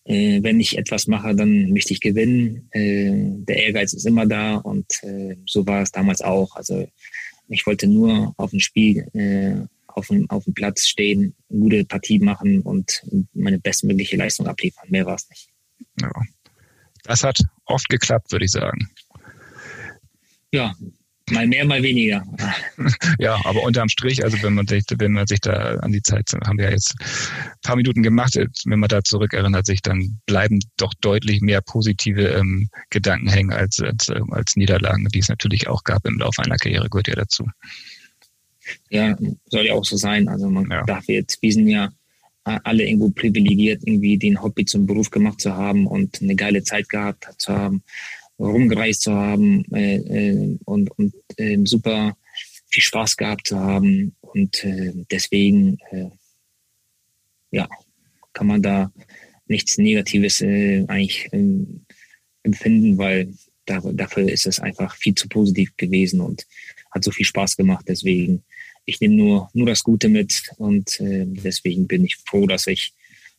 äh, 0.04 0.42
wenn 0.42 0.58
ich 0.58 0.78
etwas 0.78 1.06
mache, 1.06 1.35
dann 1.35 1.70
möchte 1.70 1.92
ich 1.92 2.00
gewinnen. 2.00 2.68
Äh, 2.70 3.44
der 3.44 3.64
Ehrgeiz 3.64 3.92
ist 3.92 4.06
immer 4.06 4.26
da 4.26 4.56
und 4.56 4.87
äh, 5.02 5.37
so 5.46 5.66
war 5.66 5.82
es 5.82 5.92
damals 5.92 6.22
auch. 6.22 6.56
Also 6.56 6.88
ich 7.48 7.66
wollte 7.66 7.87
nur 7.87 8.32
auf 8.38 8.52
ein 8.52 8.61
Spiel 8.61 9.06
äh, 9.12 9.66
auf 9.96 10.09
dem, 10.09 10.28
auf 10.31 10.44
dem 10.44 10.55
Platz 10.55 10.87
stehen, 10.87 11.35
eine 11.50 11.61
gute 11.61 11.85
Partie 11.85 12.18
machen 12.18 12.62
und 12.62 13.02
meine 13.33 13.59
bestmögliche 13.59 14.16
Leistung 14.16 14.46
abliefern. 14.46 14.88
Mehr 14.88 15.07
war 15.07 15.14
es 15.14 15.28
nicht. 15.28 15.48
Ja. 16.00 16.11
Das 17.05 17.24
hat 17.24 17.40
oft 17.64 17.88
geklappt, 17.88 18.33
würde 18.33 18.44
ich 18.44 18.52
sagen. 18.52 18.88
Ja, 20.52 20.74
mal 21.31 21.46
mehr, 21.46 21.64
mal 21.64 21.83
weniger. 21.83 22.24
ja, 23.18 23.38
aber 23.44 23.62
unterm 23.62 23.88
Strich, 23.88 24.22
also 24.22 24.40
wenn 24.42 24.55
man 24.55 24.66
sich, 24.66 24.85
wenn 24.96 25.12
man 25.12 25.26
sich 25.26 25.40
da 25.40 25.76
an 25.78 25.92
die 25.92 26.02
Zeit, 26.02 26.31
haben 26.46 26.59
wir 26.59 26.66
ja 26.66 26.70
jetzt 26.72 26.94
ein 27.00 27.52
paar 27.62 27.76
Minuten 27.76 28.02
gemacht, 28.02 28.37
wenn 28.37 28.78
man 28.78 28.88
da 28.88 29.02
zurückerinnert 29.02 29.66
sich, 29.66 29.83
dann 29.83 30.20
bleiben 30.26 30.61
doch 30.76 30.92
deutlich 31.00 31.40
mehr 31.40 31.61
positive 31.61 32.28
ähm, 32.28 32.68
Gedanken 32.90 33.28
hängen 33.28 33.52
als, 33.52 33.81
als, 33.81 34.11
als 34.11 34.57
Niederlagen, 34.57 35.07
die 35.07 35.20
es 35.20 35.28
natürlich 35.28 35.68
auch 35.68 35.85
gab 35.85 36.07
im 36.07 36.18
Laufe 36.18 36.42
einer 36.42 36.57
Karriere, 36.57 36.88
gehört 36.88 37.09
ja 37.09 37.14
dazu. 37.14 37.46
Ja, 38.90 39.16
soll 39.46 39.66
ja 39.66 39.75
auch 39.75 39.85
so 39.85 39.96
sein. 39.96 40.29
Also 40.29 40.48
man 40.48 40.70
ja. 40.70 40.85
darf 40.85 41.07
jetzt, 41.09 41.42
wir 41.42 41.53
sind 41.53 41.68
ja 41.68 41.90
alle 42.44 42.85
irgendwo 42.85 43.11
privilegiert, 43.11 43.83
irgendwie 43.85 44.18
den 44.18 44.42
Hobby 44.42 44.64
zum 44.64 44.87
Beruf 44.87 45.11
gemacht 45.11 45.40
zu 45.40 45.55
haben 45.55 45.87
und 45.87 46.20
eine 46.20 46.35
geile 46.35 46.62
Zeit 46.64 46.88
gehabt 46.88 47.29
zu 47.38 47.53
haben, 47.53 47.83
rumgereist 48.38 49.03
zu 49.03 49.12
haben 49.12 49.64
äh, 49.72 49.96
äh, 49.96 50.59
und, 50.64 50.90
und 50.98 51.14
äh, 51.37 51.59
super 51.64 52.16
viel 52.66 52.83
Spaß 52.83 53.16
gehabt 53.16 53.46
zu 53.46 53.59
haben. 53.59 54.16
Und 54.20 54.64
äh, 54.64 54.92
deswegen, 55.11 55.79
äh, 55.90 56.09
ja, 57.51 57.68
kann 58.33 58.46
man 58.46 58.62
da 58.62 58.90
nichts 59.46 59.79
Negatives 59.79 60.40
äh, 60.40 60.85
eigentlich 60.88 61.29
ähm, 61.33 61.85
empfinden, 62.42 62.98
weil 62.98 63.33
da, 63.66 63.81
dafür 63.92 64.29
ist 64.29 64.46
es 64.46 64.59
einfach 64.59 64.96
viel 64.96 65.14
zu 65.14 65.29
positiv 65.29 65.77
gewesen 65.77 66.20
und 66.20 66.46
hat 66.90 67.05
so 67.05 67.11
viel 67.11 67.27
Spaß 67.27 67.57
gemacht. 67.57 67.85
Deswegen, 67.87 68.42
ich 68.84 69.00
nehme 69.00 69.14
nur, 69.14 69.50
nur 69.52 69.66
das 69.66 69.82
Gute 69.82 70.08
mit 70.08 70.50
und 70.56 71.00
äh, 71.00 71.24
deswegen 71.26 71.86
bin 71.86 72.04
ich 72.04 72.16
froh, 72.26 72.46
dass 72.46 72.66
ich 72.66 72.92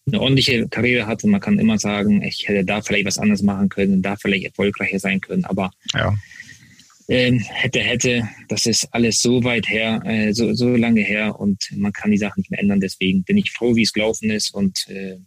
eine 0.06 0.20
ordentliche 0.20 0.68
Karriere 0.68 1.08
hatte. 1.08 1.28
Man 1.28 1.42
kann 1.42 1.60
immer 1.60 1.78
sagen, 1.78 2.24
ich 2.24 2.48
hätte 2.48 2.66
da 2.66 2.82
vielleicht 2.82 3.06
was 3.06 3.18
anderes 3.18 3.42
machen 3.42 3.70
können, 3.70 4.02
da 4.02 4.16
vielleicht 4.16 4.46
erfolgreicher 4.46 5.00
sein 5.00 5.22
können, 5.22 5.46
aber 5.46 5.72
ja. 5.94 6.16
ähm, 7.08 7.40
hätte, 7.40 7.80
hätte, 7.80 8.28
das 8.50 8.66
ist 8.66 8.88
alles 8.92 9.22
so 9.22 9.44
weit 9.44 9.68
her, 9.70 10.02
äh, 10.06 10.34
so, 10.34 10.54
so 10.54 10.76
lange 10.76 11.02
her 11.02 11.40
und 11.40 11.70
man 11.76 11.94
kann 11.94 12.12
die 12.12 12.18
Sachen 12.18 12.42
nicht 12.42 12.52
mehr 12.52 12.60
ändern. 12.60 12.80
Deswegen 12.80 13.24
bin 13.24 13.38
ich 13.38 13.52
froh, 13.52 13.76
wie 13.76 13.84
es 13.84 13.94
gelaufen 13.94 14.30
ist 14.30 14.54
und 14.54 14.88
äh, 14.90 15.18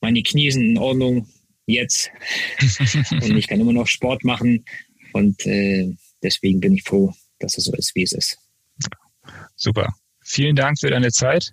meine 0.00 0.22
Knie 0.22 0.50
sind 0.50 0.62
in 0.62 0.78
Ordnung 0.78 1.28
jetzt 1.66 2.10
und 3.10 3.36
ich 3.36 3.46
kann 3.46 3.60
immer 3.60 3.72
noch 3.72 3.86
Sport 3.86 4.24
machen 4.24 4.64
und 5.12 5.46
äh, 5.46 5.90
deswegen 6.22 6.60
bin 6.60 6.74
ich 6.74 6.82
froh, 6.82 7.14
dass 7.38 7.58
es 7.58 7.64
so 7.64 7.74
ist, 7.74 7.94
wie 7.94 8.02
es 8.02 8.12
ist. 8.12 8.38
Super. 9.62 9.94
Vielen 10.24 10.56
Dank 10.56 10.80
für 10.80 10.90
deine 10.90 11.12
Zeit. 11.12 11.52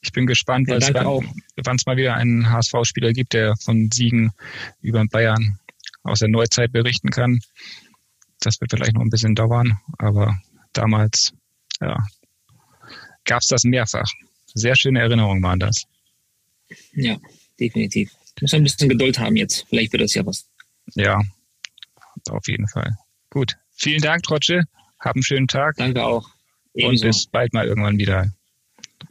Ich 0.00 0.10
bin 0.10 0.26
gespannt, 0.26 0.68
ja, 0.68 0.80
wann 0.82 1.76
es 1.76 1.86
mal 1.86 1.96
wieder 1.96 2.14
einen 2.14 2.50
HSV-Spieler 2.50 3.12
gibt, 3.12 3.34
der 3.34 3.54
von 3.62 3.88
Siegen 3.92 4.32
über 4.80 5.04
Bayern 5.06 5.60
aus 6.02 6.18
der 6.18 6.28
Neuzeit 6.28 6.72
berichten 6.72 7.10
kann. 7.10 7.38
Das 8.40 8.60
wird 8.60 8.72
vielleicht 8.72 8.94
noch 8.94 9.02
ein 9.02 9.10
bisschen 9.10 9.36
dauern, 9.36 9.78
aber 9.98 10.36
damals 10.72 11.32
ja, 11.80 11.96
gab 13.24 13.42
es 13.42 13.48
das 13.48 13.62
mehrfach. 13.62 14.10
Sehr 14.54 14.74
schöne 14.74 15.00
Erinnerungen 15.00 15.42
waren 15.42 15.60
das. 15.60 15.84
Ja, 16.94 17.16
definitiv. 17.60 18.10
Wir 18.10 18.42
müssen 18.42 18.56
ein 18.56 18.64
bisschen 18.64 18.88
Geduld 18.88 19.20
haben 19.20 19.36
jetzt. 19.36 19.66
Vielleicht 19.68 19.92
wird 19.92 20.02
das 20.02 20.14
ja 20.14 20.26
was. 20.26 20.48
Ja, 20.96 21.20
auf 22.28 22.48
jeden 22.48 22.66
Fall. 22.66 22.96
Gut. 23.30 23.56
Vielen 23.70 24.02
Dank, 24.02 24.24
Trotsche. 24.24 24.64
Hab 24.98 25.14
einen 25.14 25.22
schönen 25.22 25.46
Tag. 25.46 25.76
Danke 25.76 26.04
auch. 26.04 26.35
Ebenso. 26.76 27.06
Und 27.06 27.10
bis 27.10 27.26
bald 27.26 27.52
mal 27.52 27.66
irgendwann 27.66 27.98
wieder. 27.98 28.30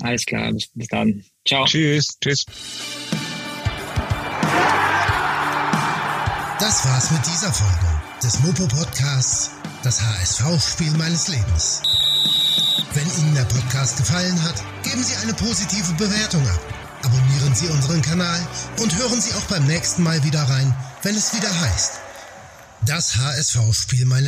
Alles 0.02 0.26
klar, 0.26 0.52
bis, 0.52 0.68
bis 0.74 0.88
dann. 0.88 1.24
Ciao. 1.46 1.66
Tschüss. 1.66 2.18
Tschüss. 2.22 2.46
Das 6.60 6.86
war's 6.86 7.12
mit 7.12 7.26
dieser 7.26 7.52
Folge 7.52 8.02
des 8.24 8.40
Mopo 8.40 8.68
Podcasts, 8.68 9.52
das 9.84 10.02
HSV-Spiel 10.02 10.92
meines 10.98 11.28
Lebens. 11.28 11.82
Wenn 12.94 13.08
Ihnen 13.20 13.36
der 13.36 13.44
Podcast 13.44 13.98
gefallen 13.98 14.42
hat, 14.42 14.56
geben 14.84 15.04
Sie 15.04 15.16
eine 15.18 15.34
positive 15.34 15.94
Bewertung 15.94 16.48
ab. 16.48 16.60
Abonnieren 17.04 17.54
Sie 17.54 17.68
unseren 17.68 18.02
Kanal 18.02 18.40
und 18.82 18.98
hören 18.98 19.20
Sie 19.20 19.34
auch 19.36 19.46
beim 19.46 19.66
nächsten 19.68 20.02
Mal 20.02 20.24
wieder 20.24 20.42
rein, 20.44 20.74
wenn 21.04 21.14
es 21.16 21.36
wieder 21.36 21.60
heißt, 21.60 22.00
das 22.86 23.18
HSV-Spiel 23.18 24.06
meines 24.06 24.24